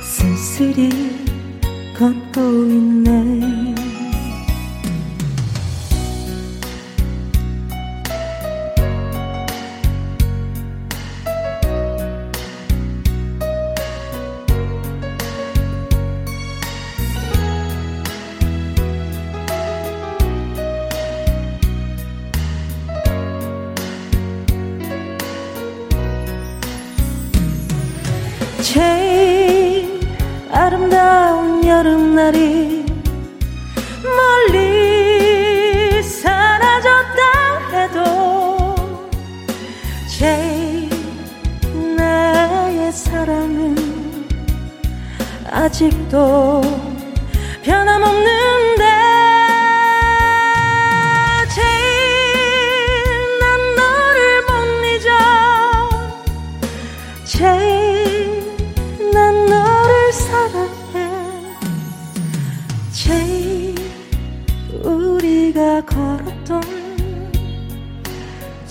[0.04, 0.88] 쓸쓸히
[1.98, 3.69] 걷고 있네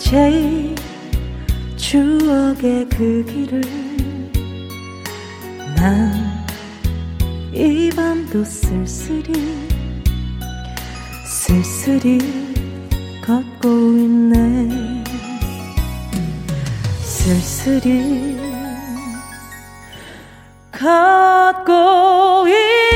[0.09, 0.75] 제일
[1.77, 3.61] 추억의 그 길을
[5.75, 6.29] 난
[7.59, 9.33] 이 밤도 쓸쓸히
[11.25, 12.17] 쓸쓸히
[13.21, 15.03] 걷고 있네.
[17.03, 18.37] 쓸쓸히
[20.71, 22.88] 걷고 있네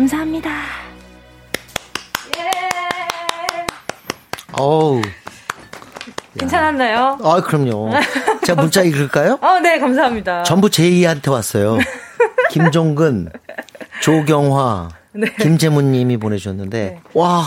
[0.00, 0.50] 감사합니다.
[4.52, 5.02] 어우.
[6.38, 7.18] 괜찮았나요?
[7.22, 7.90] 아, 그럼요.
[8.46, 9.38] 제가 문자 읽을까요?
[9.42, 10.44] 어, 네, 감사합니다.
[10.44, 11.78] 전부 제이한테 왔어요.
[12.50, 13.30] 김종근,
[14.00, 15.34] 조경화, 네.
[15.38, 17.44] 김재문 님이 보내주셨는데, 와,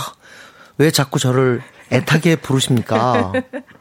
[0.78, 3.34] 왜 자꾸 저를 애타게 부르십니까?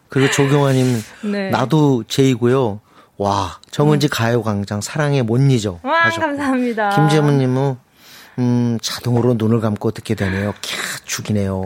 [0.09, 1.51] 그리고 조경아님 네.
[1.51, 2.81] 나도 제이고요.
[3.19, 5.79] 와 정은지 가요광장 사랑에 못 잊어.
[5.83, 6.27] 와, 하셨고.
[6.27, 6.91] 감사합니다.
[6.91, 7.77] 김재문 님은
[8.39, 10.53] 음 자동으로 눈을 감고 듣게 되네요.
[10.53, 11.65] 캬 죽이네요.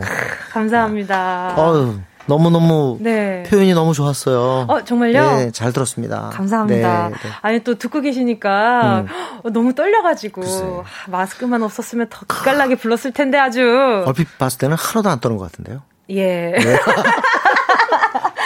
[0.51, 1.55] 감사합니다.
[1.57, 3.43] 어유 너무 너무 네.
[3.43, 4.65] 표현이 너무 좋았어요.
[4.67, 5.35] 어, 정말요?
[5.37, 6.29] 네, 잘 들었습니다.
[6.33, 7.09] 감사합니다.
[7.09, 7.29] 네, 네.
[7.41, 9.07] 아니 또 듣고 계시니까 음.
[9.43, 13.61] 어, 너무 떨려가지고 아, 마스크만 없었으면 더 기깔나게 불렀을 텐데 아주
[14.05, 15.81] 얼핏 봤을 때는 하나도 안 떠는 것 같은데요.
[16.11, 16.53] 예.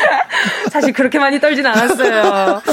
[0.71, 2.61] 사실 그렇게 많이 떨진 않았어요.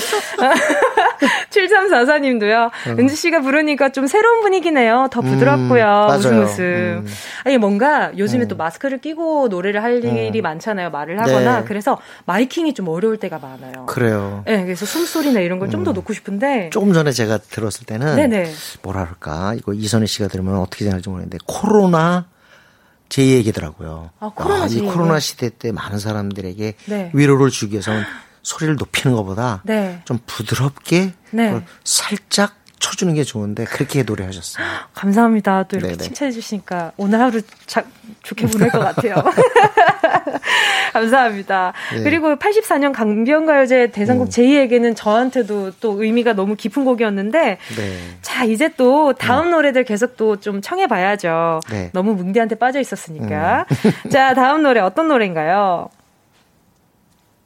[1.51, 2.71] 7344님도요.
[2.89, 2.99] 음.
[2.99, 5.09] 은지 씨가 부르니까 좀 새로운 분위기네요.
[5.11, 6.07] 더 부드럽고요.
[6.11, 6.17] 음.
[6.17, 6.65] 웃음 웃음.
[6.65, 7.07] 음.
[7.45, 10.43] 아니 뭔가 요즘에 또 마스크를 끼고 노래를 할 일이 음.
[10.43, 10.91] 많잖아요.
[10.91, 11.65] 말을 하거나 네.
[11.67, 13.87] 그래서 마이킹이 좀 어려울 때가 많아요.
[13.87, 14.43] 그래요.
[14.47, 16.71] 네, 그래서 숨소리나 이런 걸 좀 더 놓고 싶은데.
[16.73, 18.51] 조금 전에 제가 들었을 때는 네네.
[18.83, 22.25] 뭐라 그럴까 이거 이선희 씨가 들으면 어떻게 생각할지 모르겠는데 코로나
[23.09, 24.11] 제 얘기더라고요.
[24.21, 24.87] 아, 코로나 이제 얘기.
[24.87, 27.11] 코로나 시대 때 많은 사람들에게 네.
[27.15, 28.05] 위로를 주기 위해서는
[28.43, 30.01] 소리를 높이는 것보다 네.
[30.05, 31.65] 좀 부드럽게 네.
[31.85, 34.65] 살짝 쳐주는 게 좋은데 그렇게 노래하셨어요.
[34.95, 35.65] 감사합니다.
[35.65, 36.05] 또 이렇게 네네.
[36.05, 37.85] 칭찬해 주시니까 오늘 하루 자,
[38.23, 39.15] 좋게 보낼 것 같아요.
[40.93, 41.73] 감사합니다.
[41.95, 42.03] 네.
[42.03, 44.31] 그리고 84년 강변가요제 대상곡 음.
[44.31, 47.99] 제2에게는 저한테도 또 의미가 너무 깊은 곡이었는데 네.
[48.23, 51.61] 자 이제 또 다음 노래들 계속 또 좀 청해봐야죠.
[51.71, 51.91] 네.
[51.93, 53.67] 너무 뭉디한테 빠져 있었으니까.
[54.11, 55.89] 자 다음 노래 어떤 노래인가요?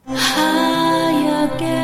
[0.05, 1.82] 하얗게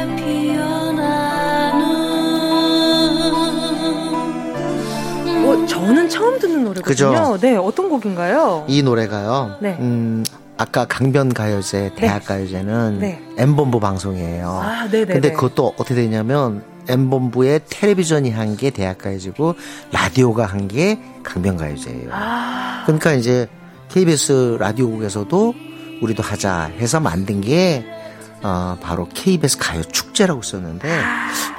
[5.89, 6.85] 저는 처음 듣는 노래거든요.
[6.85, 7.39] 그죠?
[7.41, 8.65] 네 어떤 곡인가요?
[8.69, 9.57] 이 노래가요.
[9.61, 9.77] 네.
[9.81, 10.25] 음,
[10.57, 13.23] 아까 강변 가요제, 대학가요제는 네.
[13.39, 14.49] M본부 방송이에요.
[14.49, 15.13] 아, 네네네.
[15.15, 19.55] 근데 그것도 어떻게 되냐면 M본부의 텔레비전이 한 게 대학 가요제고
[19.93, 22.09] 라디오가 한 게 강변 가요제예요.
[22.13, 22.83] 아.
[22.87, 23.47] 그러니까 이제
[23.91, 25.55] KBS 라디오국에서도
[26.03, 27.85] 우리도 하자 해서 만든 게
[28.43, 30.89] 어, 바로 KBS 가요 축제라고 썼는데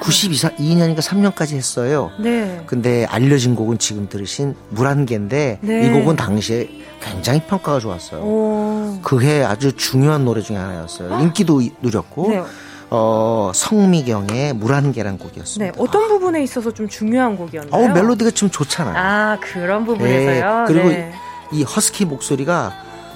[0.01, 2.11] 92년인가 3년까지 했어요.
[2.19, 2.63] 네.
[2.65, 5.85] 근데 알려진 곡은 지금 들으신 물안개인데 네.
[5.87, 6.69] 이 곡은 당시에
[7.01, 8.21] 굉장히 평가가 좋았어요.
[8.21, 8.99] 오.
[9.01, 11.19] 그게 아주 중요한 노래 중에 하나였어요.
[11.21, 12.43] 인기도 이- 누렸고 네.
[12.91, 15.71] 어, 성미경의 물안개란 곡이었습니다.
[15.73, 17.71] 네, 어떤 부분에 있어서 좀 중요한 곡이었나요?
[17.71, 18.95] 어우 멜로디가 좀 좋잖아요.
[18.97, 20.59] 아, 그런 부분에서요.
[20.59, 21.13] 네, 그리고 네.
[21.51, 22.73] 이 허스키 목소리가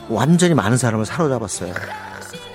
[0.10, 1.74] 완전히 많은 사람을 사로잡았어요.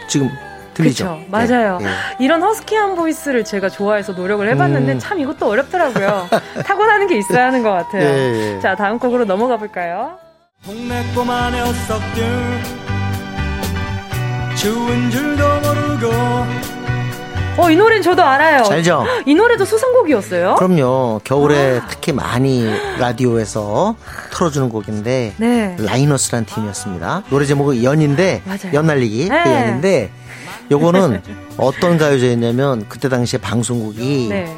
[0.09, 0.31] 지금
[0.79, 1.05] 들리죠?
[1.05, 1.79] 그쵸, 맞아요.
[1.83, 1.91] 예, 예.
[2.21, 4.99] 이런 허스키한 보이스를 제가 좋아해서 노력을 해봤는데 음.
[4.99, 6.29] 참 이것도 어렵더라고요.
[6.65, 8.03] 타고나는 게 있어야 하는 것 같아요.
[8.03, 8.61] 예, 예.
[8.61, 10.19] 자, 다음 곡으로 넘어가 볼까요?
[10.65, 12.25] 동네 꼬마 녀석들
[14.57, 16.69] 추운 줄도 모르고
[17.59, 18.63] 어, 이 노래는 저도 알아요.
[18.71, 19.05] 알죠?
[19.27, 20.55] 이 노래도 수상곡이었어요?
[20.55, 21.21] 그럼요.
[21.25, 22.65] 겨울에 특히 많이
[23.01, 23.97] 라디오에서
[24.31, 25.77] 틀어주는 곡인데 네.
[25.81, 27.25] 라이너스란 팀이었습니다.
[27.31, 28.73] 노래 제목은 연인데 맞아요.
[28.75, 29.43] 연날리기 네.
[29.43, 30.11] 그 연인데
[30.71, 31.23] 요거는
[31.57, 34.57] 어떤 가요제였냐면 그때 당시에 방송국이 네.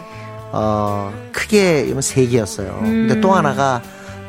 [0.52, 2.78] 어 크게 세 개였어요.
[2.82, 3.20] 근데 음.
[3.20, 3.80] 또 하나가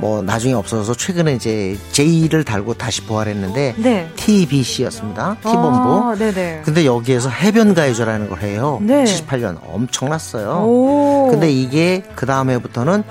[0.02, 4.10] 뭐 나중에 없어져서 최근에 이제 J를 달고 다시 부활했는데 네.
[4.16, 5.38] TBC였습니다.
[5.42, 6.12] T본부.
[6.12, 6.16] 아.
[6.64, 8.80] 근데 여기에서 해변 가요제라는 걸 해요.
[8.82, 9.04] 네.
[9.04, 10.64] 78년 엄청났어요.
[10.66, 11.28] 오.
[11.30, 13.04] 근데 이게 그 다음 해부터는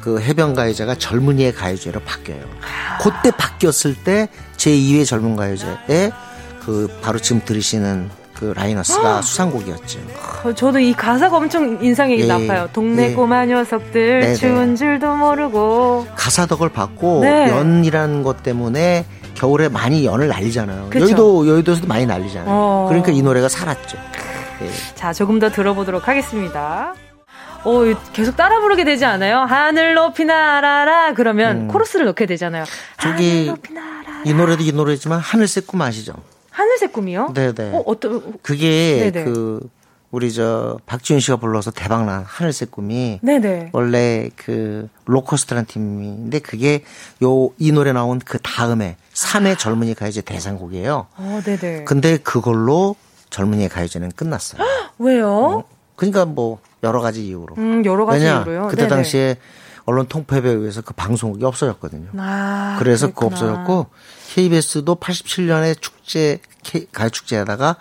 [0.00, 2.40] 그 해변 가요제가 젊은이의 가요제로 바뀌어요.
[3.02, 6.12] 그때 바뀌었을 때 제2회 젊은 가요제에
[6.68, 10.00] 그 바로 지금 들으시는 그 라이너스가 수상곡이었죠.
[10.44, 12.68] 어, 저도 이 가사가 엄청 인상이 예, 나빠요.
[12.74, 13.14] 동네 예.
[13.14, 14.34] 꼬마 녀석들 네네.
[14.34, 16.06] 추운 줄도 모르고.
[16.14, 17.48] 가사 덕을 받고 네.
[17.48, 20.90] 연이라는 것 때문에 겨울에 많이 연을 날리잖아요.
[20.90, 21.06] 그쵸.
[21.06, 22.46] 여의도 여의도에서도 많이 날리잖아요.
[22.50, 22.86] 어.
[22.90, 23.96] 그러니까 이 노래가 살았죠.
[24.60, 24.70] 예.
[24.94, 26.92] 자, 조금 더 들어보도록 하겠습니다.
[27.64, 29.38] 오, 계속 따라 부르게 되지 않아요?
[29.38, 31.14] 하늘 높이 날아라.
[31.14, 31.68] 그러면 음.
[31.68, 32.64] 코러스를 넣게 되잖아요.
[33.00, 33.50] 저기
[34.26, 36.12] 이 노래도 이 노래지만 하늘색 꿈 아시죠?
[36.58, 37.32] 하늘색 꿈이요?
[37.34, 37.70] 네네.
[37.72, 39.24] 어, 어떤, 그게 네네.
[39.26, 39.60] 그
[40.10, 43.70] 우리 저 박지윤 씨가 불러서 대박난 하늘색 꿈이 네네.
[43.72, 46.82] 원래 그 로커스트라는 팀인데 그게
[47.22, 51.06] 요 이 노래 나온 그 다음에 3회 젊은이 가요제 대상곡이에요.
[51.16, 51.84] 어, 네네.
[51.84, 52.96] 근데 그걸로
[53.30, 54.60] 젊은이 가요제는 끝났어요.
[54.98, 55.62] 왜요?
[55.94, 57.54] 그러니까 뭐 여러 가지 이유로.
[57.58, 58.62] 음, 여러 가지 왜냐 이유로요?
[58.68, 58.88] 그때 네네.
[58.88, 59.36] 당시에
[59.84, 62.10] 언론 통폐에 의해서 그 방송국이 없어졌거든요.
[62.16, 63.50] 아, 그래서 그거 그랬구나.
[63.52, 63.86] 없어졌고
[64.34, 67.76] KBS도 87년에 축 제 K- 가요 축제 하다가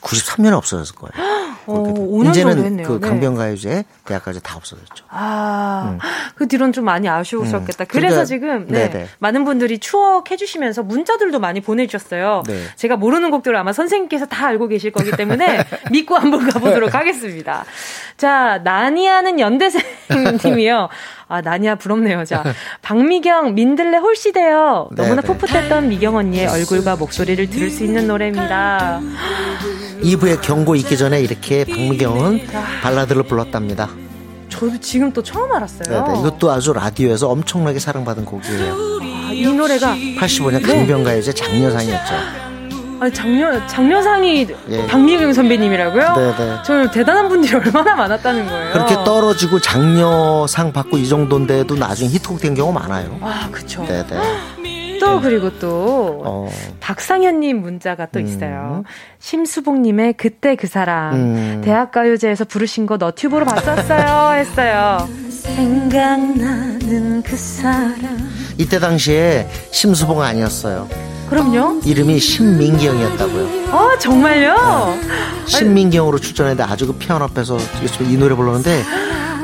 [0.00, 1.34] 93년에 없어졌을 거예요.
[1.66, 2.82] 어, 5년 이제는.
[2.82, 3.08] 그 네.
[3.08, 5.06] 강변가요제 대학가요제 다 없어졌죠.
[5.08, 5.98] 아, 음.
[6.36, 7.84] 그 뒤로는 좀 많이 아쉬우셨겠다.
[7.84, 7.86] 음.
[7.88, 9.08] 그래서 그러니까, 지금 네.
[9.18, 12.42] 많은 분들이 추억해 주시면서 문자들도 많이 보내주셨어요.
[12.46, 12.64] 네.
[12.76, 17.64] 제가 모르는 곡들을 아마 선생님께서 다 알고 계실 거기 때문에 믿고 한번 가보도록 하겠습니다.
[18.18, 20.88] 자, 나니아는 연대생님이요.
[21.26, 22.24] 아, 나니아 부럽네요.
[22.26, 22.44] 자,
[22.82, 24.90] 박미경, 민들레 홀시대요.
[24.92, 25.38] 너무나 네네.
[25.38, 29.00] 풋풋했던 미경 언니의 얼굴과 목소리를 들을 수 있는 노래입니다.
[30.02, 32.48] 2부의 경고 있기 전에 이렇게 박미경은
[32.82, 33.88] 발라드를 불렀답니다.
[34.48, 36.04] 저도 지금 또 처음 알았어요.
[36.04, 36.20] 네네.
[36.20, 38.74] 이것도 아주 라디오에서 엄청나게 사랑받은 곡이에요.
[39.02, 40.78] 아, 이 노래가 85년 네.
[40.78, 42.14] 강변가요제 장려상이었죠.
[43.00, 44.86] 아니 장려 장려상이 예.
[44.86, 46.14] 박미경 선배님이라고요?
[46.14, 46.58] 네네.
[46.64, 48.72] 저 대단한 분들이 얼마나 많았다는 거예요.
[48.72, 53.18] 그렇게 떨어지고 장려상 받고 이 정도인데도 나중에 히트곡 된 경우 많아요.
[53.20, 53.84] 아, 그쵸.
[53.84, 54.53] 네네.
[55.04, 56.50] 또 그리고 또 어,
[56.80, 58.84] 박상현님 문자가 또 있어요.
[59.20, 61.62] 심수봉님의 그때 그 사람 음.
[61.64, 65.08] 대학가요제에서 부르신 거 너튜브로 봤었어요 했어요.
[65.28, 67.94] 생각나는 그 사람.
[68.58, 70.88] 이때 당시에 심수봉 아니었어요.
[71.28, 71.80] 그럼요.
[71.84, 73.48] 이름이 신민경이었다고요.
[73.72, 74.98] 아 정말요?
[75.46, 77.56] 신민경으로 출전했는데 아주 그 피아노 앞에서
[78.00, 78.82] 이 노래 불렀는데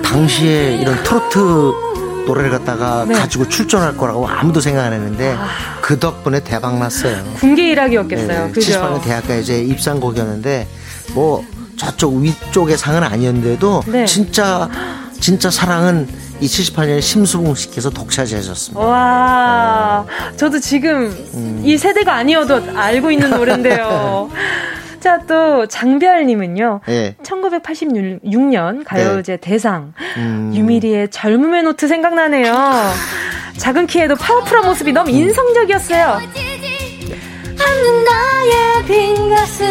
[0.04, 1.89] 당시에 이런 트로트
[2.30, 3.14] 노래를 갖다가 네.
[3.14, 5.36] 가지고 출전할 거라고 아무도 생각 안 했는데
[5.80, 7.24] 그 덕분에 대박 났어요.
[7.34, 8.46] 군계 일학이었겠어요.
[8.46, 8.72] 네, 그죠?
[8.72, 10.68] 78년 대학가요제 입상곡이었는데
[11.14, 11.44] 뭐
[11.76, 14.04] 저쪽 위쪽의 상은 아니었는데도 네.
[14.04, 14.68] 진짜
[15.18, 16.08] 진짜 사랑은
[16.40, 18.80] 이 78년에 심수봉 씨께서 독차지하셨습니다.
[18.80, 20.06] 와,
[20.36, 21.60] 저도 지금 음.
[21.62, 24.30] 이 세대가 아니어도 알고 있는 노래인데요.
[25.00, 26.80] 자, 또 장별님은요.
[26.88, 27.14] 예.
[27.22, 30.52] 1986년 가요제 대상 음.
[30.54, 32.54] 유미리의 젊음의 노트 생각나네요.
[33.56, 34.94] 작은 키에도 파워풀한 모습이 음.
[34.94, 36.20] 너무 인상적이었어요.
[39.30, 39.66] 가슴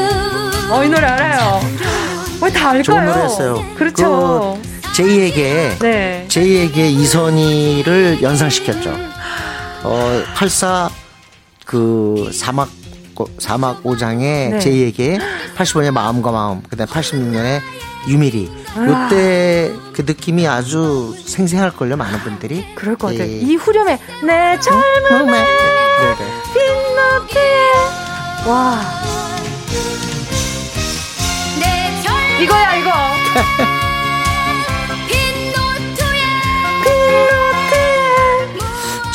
[0.72, 1.60] 어, 이 노래 알아요.
[2.42, 2.84] 왜 다 알까요?
[2.84, 3.66] 좋은 노래였어요.
[3.76, 4.58] 그렇죠.
[4.82, 6.26] 그 제이에게 네.
[6.28, 8.96] 제이에게 이선희를 연상시켰죠.
[9.84, 10.22] 어,
[11.66, 12.70] 84그 사막
[13.38, 14.60] 사막 오장의 네.
[14.60, 15.20] 제이에게
[15.58, 17.60] 85년 마음과 마음, 그다음 86년에
[18.08, 18.50] 유미리.
[18.76, 19.08] 아.
[19.12, 22.66] 요때 그 느낌이 아주 생생할 걸요, 많은 분들이.
[22.76, 23.24] 그럴 것 같아요.
[23.30, 23.40] 예.
[23.40, 26.16] 이 후렴에 내 젊음의 네네.
[26.54, 27.70] 빈노트에
[31.60, 32.92] 와내 젊은 이거야 이거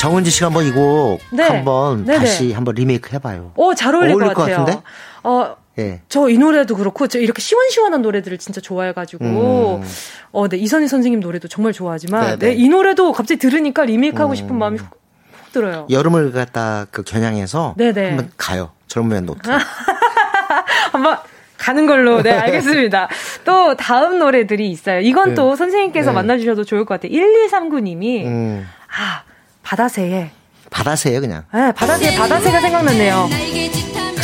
[0.05, 1.44] 정은지 씨가 한번 이곡 네.
[1.44, 2.18] 한번 네네.
[2.18, 3.52] 다시 한번 리메이크 해봐요.
[3.57, 4.66] 오, 잘 어울릴, 어울릴 것것 같아요.
[4.66, 4.82] 같은데?
[5.22, 6.02] 어, 예.
[6.11, 9.88] 저 이 노래도 그렇고, 저 이렇게 시원시원한 노래들을 진짜 좋아해가지고, 음.
[10.32, 12.55] 어, 네, 이선희 선생님 노래도 정말 좋아하지만, 네네.
[12.55, 14.36] 네, 이 노래도 갑자기 들으니까 리메이크하고 음.
[14.36, 15.86] 싶은 마음이 훅, 훅 들어요.
[15.88, 18.09] 여름을 갖다 그 겨냥해서 네네.
[18.09, 18.72] 한번 가요.
[18.88, 19.48] 젊음의 노트.
[20.92, 21.16] 한번
[21.57, 23.09] 가는 걸로, 네, 알겠습니다.
[23.46, 25.00] 또 다음 노래들이 있어요.
[25.00, 25.34] 이건 네.
[25.34, 26.14] 또 선생님께서 네.
[26.14, 27.18] 만나주셔도 좋을 것 같아요.
[27.18, 28.68] 1239님이, 음.
[28.94, 29.22] 아,
[29.64, 30.30] 바다새에,
[30.70, 31.44] 바다새요 그냥.
[31.52, 33.28] 네, 바다새, 바다새가 생각났네요.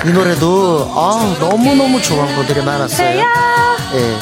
[0.07, 2.97] 이 노래도 아 너무 너무 좋아하는 분들이 많았어요.
[2.97, 3.27] 새야!
[3.95, 4.17] 예.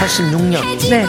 [0.00, 0.90] 86년.
[0.90, 1.06] 네.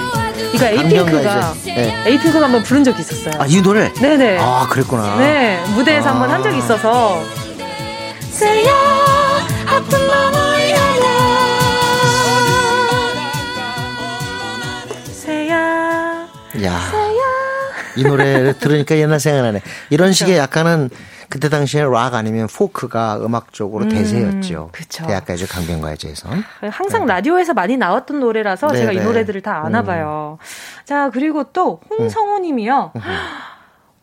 [0.53, 1.53] 이거 에이핑크가.
[1.65, 2.03] 네.
[2.07, 3.39] 에이핑크가 한번 부른 적이 있었어요.
[3.41, 3.91] 아 이 노래.
[3.93, 4.38] 네네.
[4.39, 5.17] 아 그랬구나.
[5.17, 6.11] 네, 무대에서 아.
[6.13, 7.21] 한번 한 적이 있어서.
[8.32, 8.73] 새야,
[17.98, 19.62] 이 노래를 들으니까 옛날 생각나네.
[19.89, 20.89] 이런 식의 약간은
[21.30, 24.70] 그때 당시에 락 아니면 포크가 음악적으로 음, 대세였죠.
[24.72, 25.06] 그쵸.
[25.08, 26.43] 대학가요제 강변가요제에선.
[26.72, 29.06] 항상 라디오에서 많이 나왔던 노래라서 제가 이 네네.
[29.08, 30.38] 노래들을 다 아나 봐요.
[30.86, 32.93] 자, 그리고 또 홍성호 님이요.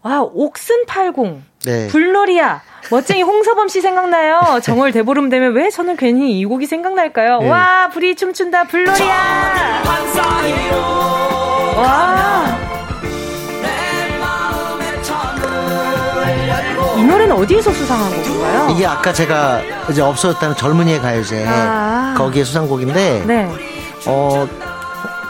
[0.02, 1.42] 와, 옥슨 80.
[1.64, 1.88] 네.
[1.88, 2.60] 불놀이야.
[2.90, 4.60] 멋쟁이 홍서범 씨 생각나요.
[4.62, 7.38] 정월 대보름 되면 왜 저는 괜히 이 곡이 생각날까요?
[7.38, 7.48] 네.
[7.48, 8.64] 와, 불이 춤춘다.
[8.64, 9.82] 불놀이야.
[11.78, 12.63] 와.
[17.06, 18.70] 노래는 어디에서 수상한 곡인가요?
[18.70, 19.60] 이게 아까 제가
[19.90, 22.14] 이제 없어졌다는 젊은이의 가요제 아.
[22.16, 23.50] 거기에 수상곡인데 네,
[24.06, 24.48] 어,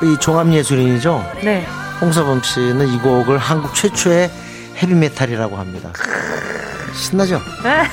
[0.03, 1.25] 이 종합예술인이죠.
[1.43, 1.67] 네.
[2.01, 4.31] 홍서범 씨는 이 곡을 한국 최초의
[4.77, 5.91] 헤비메탈이라고 합니다.
[6.93, 7.41] 신나죠?
[7.63, 7.85] 네.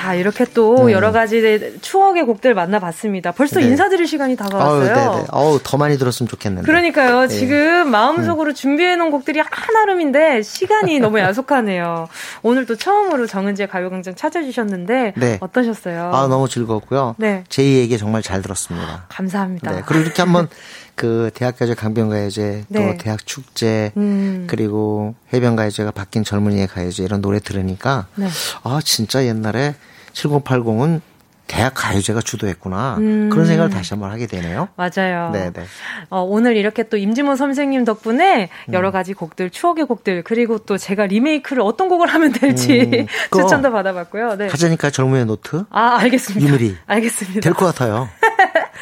[0.00, 0.90] 자, 이렇게 또 음.
[0.90, 3.32] 여러 가지 추억의 곡들 만나봤습니다.
[3.32, 3.66] 벌써 네.
[3.66, 4.94] 인사드릴 시간이 다가왔어요.
[4.94, 5.26] 아우, 네네.
[5.30, 6.64] 어우, 더 많이 들었으면 좋겠는데.
[6.64, 7.24] 그러니까요.
[7.24, 7.28] 예.
[7.28, 12.08] 지금 마음속으로 준비해 놓은 곡들이 한아름인데 시간이 너무 야속하네요.
[12.42, 15.36] 오늘 또 처음으로 정은지의 가요광장 찾아주셨는데 네.
[15.40, 16.12] 어떠셨어요?
[16.14, 17.16] 아, 너무 즐거웠고요.
[17.18, 17.44] 네.
[17.50, 19.04] 제이 얘기 정말 잘 들었습니다.
[19.10, 19.70] 감사합니다.
[19.70, 19.82] 네.
[19.84, 20.48] 그리고 이렇게 한번
[21.00, 22.98] 그 대학가요제 강변가요제 또 네.
[22.98, 24.44] 대학 축제 음.
[24.50, 28.28] 그리고 해변가요제가 바뀐 젊은이의 가요제 이런 노래 들으니까 네.
[28.64, 29.74] 아 진짜 옛날에
[30.12, 31.00] 7080은
[31.46, 32.96] 대학 가요제가 주도했구나.
[32.98, 33.28] 음.
[33.28, 34.68] 그런 생각을 다시 한번 하게 되네요.
[34.76, 35.30] 맞아요.
[35.32, 35.64] 네, 네.
[36.08, 38.72] 어, 오늘 이렇게 또 임진모 선생님 덕분에 음.
[38.74, 43.06] 여러 가지 곡들, 추억의 곡들, 그리고 또 제가 리메이크를 어떤 곡을 하면 될지 음,
[43.36, 44.36] 추천도 받아봤고요.
[44.36, 44.46] 네.
[44.46, 46.46] 하자니까 젊음의 노트 아, 알겠습니다.
[46.46, 47.40] 유미리 알겠습니다.
[47.40, 48.08] 될 것 같아요.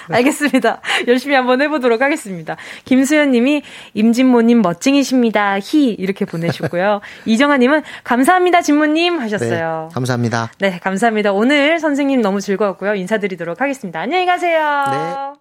[0.14, 0.80] 알겠습니다.
[1.06, 2.56] 열심히 한번 해보도록 하겠습니다.
[2.84, 3.62] 김수현 님이
[3.94, 5.58] 임진모님 멋쟁이십니다.
[5.60, 7.00] 히 이렇게 보내셨고요.
[7.26, 9.88] 이정아님은 감사합니다 진모님 하셨어요.
[9.90, 10.50] 네, 감사합니다.
[10.58, 11.32] 네, 감사합니다.
[11.32, 12.94] 오늘 선생님 너무 즐거웠고요.
[12.94, 14.00] 인사드리도록 하겠습니다.
[14.00, 14.84] 안녕히 가세요.
[14.90, 15.38] 네.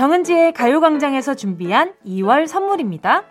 [0.00, 3.24] 정은지의 가요광장에서 준비한 2월 선물입니다.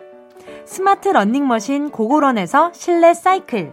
[0.64, 3.72] 스마트 러닝머신 고고런에서 실내 사이클,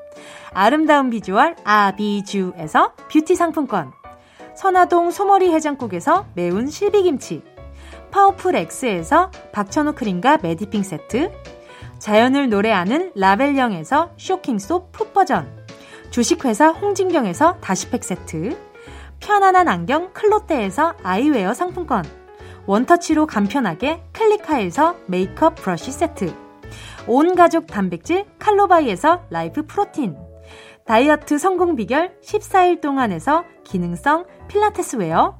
[0.53, 3.91] 아름다운 비주얼 아비주에서 뷰티 상품권,
[4.55, 7.43] 선화동 소머리 해장국에서 매운 실비김치,
[8.11, 11.31] 파워풀 X에서 박찬호 크림과 메디핑 세트,
[11.99, 15.65] 자연을 노래하는 라벨영에서 쇼킹소 풋버전,
[16.09, 18.57] 주식회사 홍진경에서 다시팩 세트,
[19.19, 22.03] 편안한 안경 클로떼에서 아이웨어 상품권,
[22.65, 26.33] 원터치로 간편하게 클리카에서 메이크업 브러쉬 세트,
[27.07, 30.17] 온 가족 단백질 칼로바이에서 라이프 프로틴,
[30.85, 35.35] 다이어트 성공 비결 14일 동안에서 기능성 필라테스 웨어,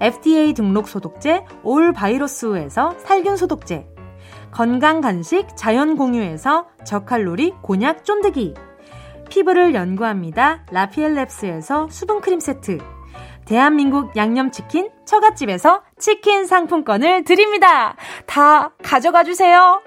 [0.00, 3.88] FDA 등록 소독제 올 바이러스에서 살균 소독제,
[4.52, 8.54] 건강 간식 자연 공유에서 저칼로리 곤약 쫀득이,
[9.28, 10.64] 피부를 연구합니다.
[10.66, 12.78] 라피엘랩스에서 수분크림 세트,
[13.46, 17.96] 대한민국 양념치킨 처갓집에서 치킨 상품권을 드립니다.
[18.26, 19.82] 다 가져가 주세요.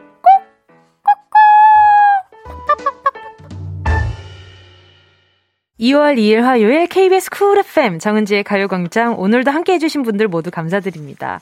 [5.79, 11.39] 2월 2일 화요일 KBS 쿨 FM 정은지의 가요광장 오늘도 함께 해주신 분들 모두 감사드립니다.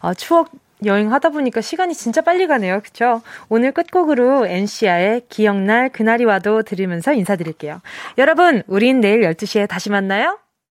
[0.00, 0.50] 어, 추억
[0.86, 2.80] 여행 하다 보니까 시간이 진짜 빨리 가네요.
[2.82, 3.22] 그쵸?
[3.48, 7.80] 오늘 끝곡으로 NCA의 기억날 그날이 와도 들으면서 인사드릴게요.
[8.18, 10.38] 여러분, 우린 내일 12시에 다시 만나요.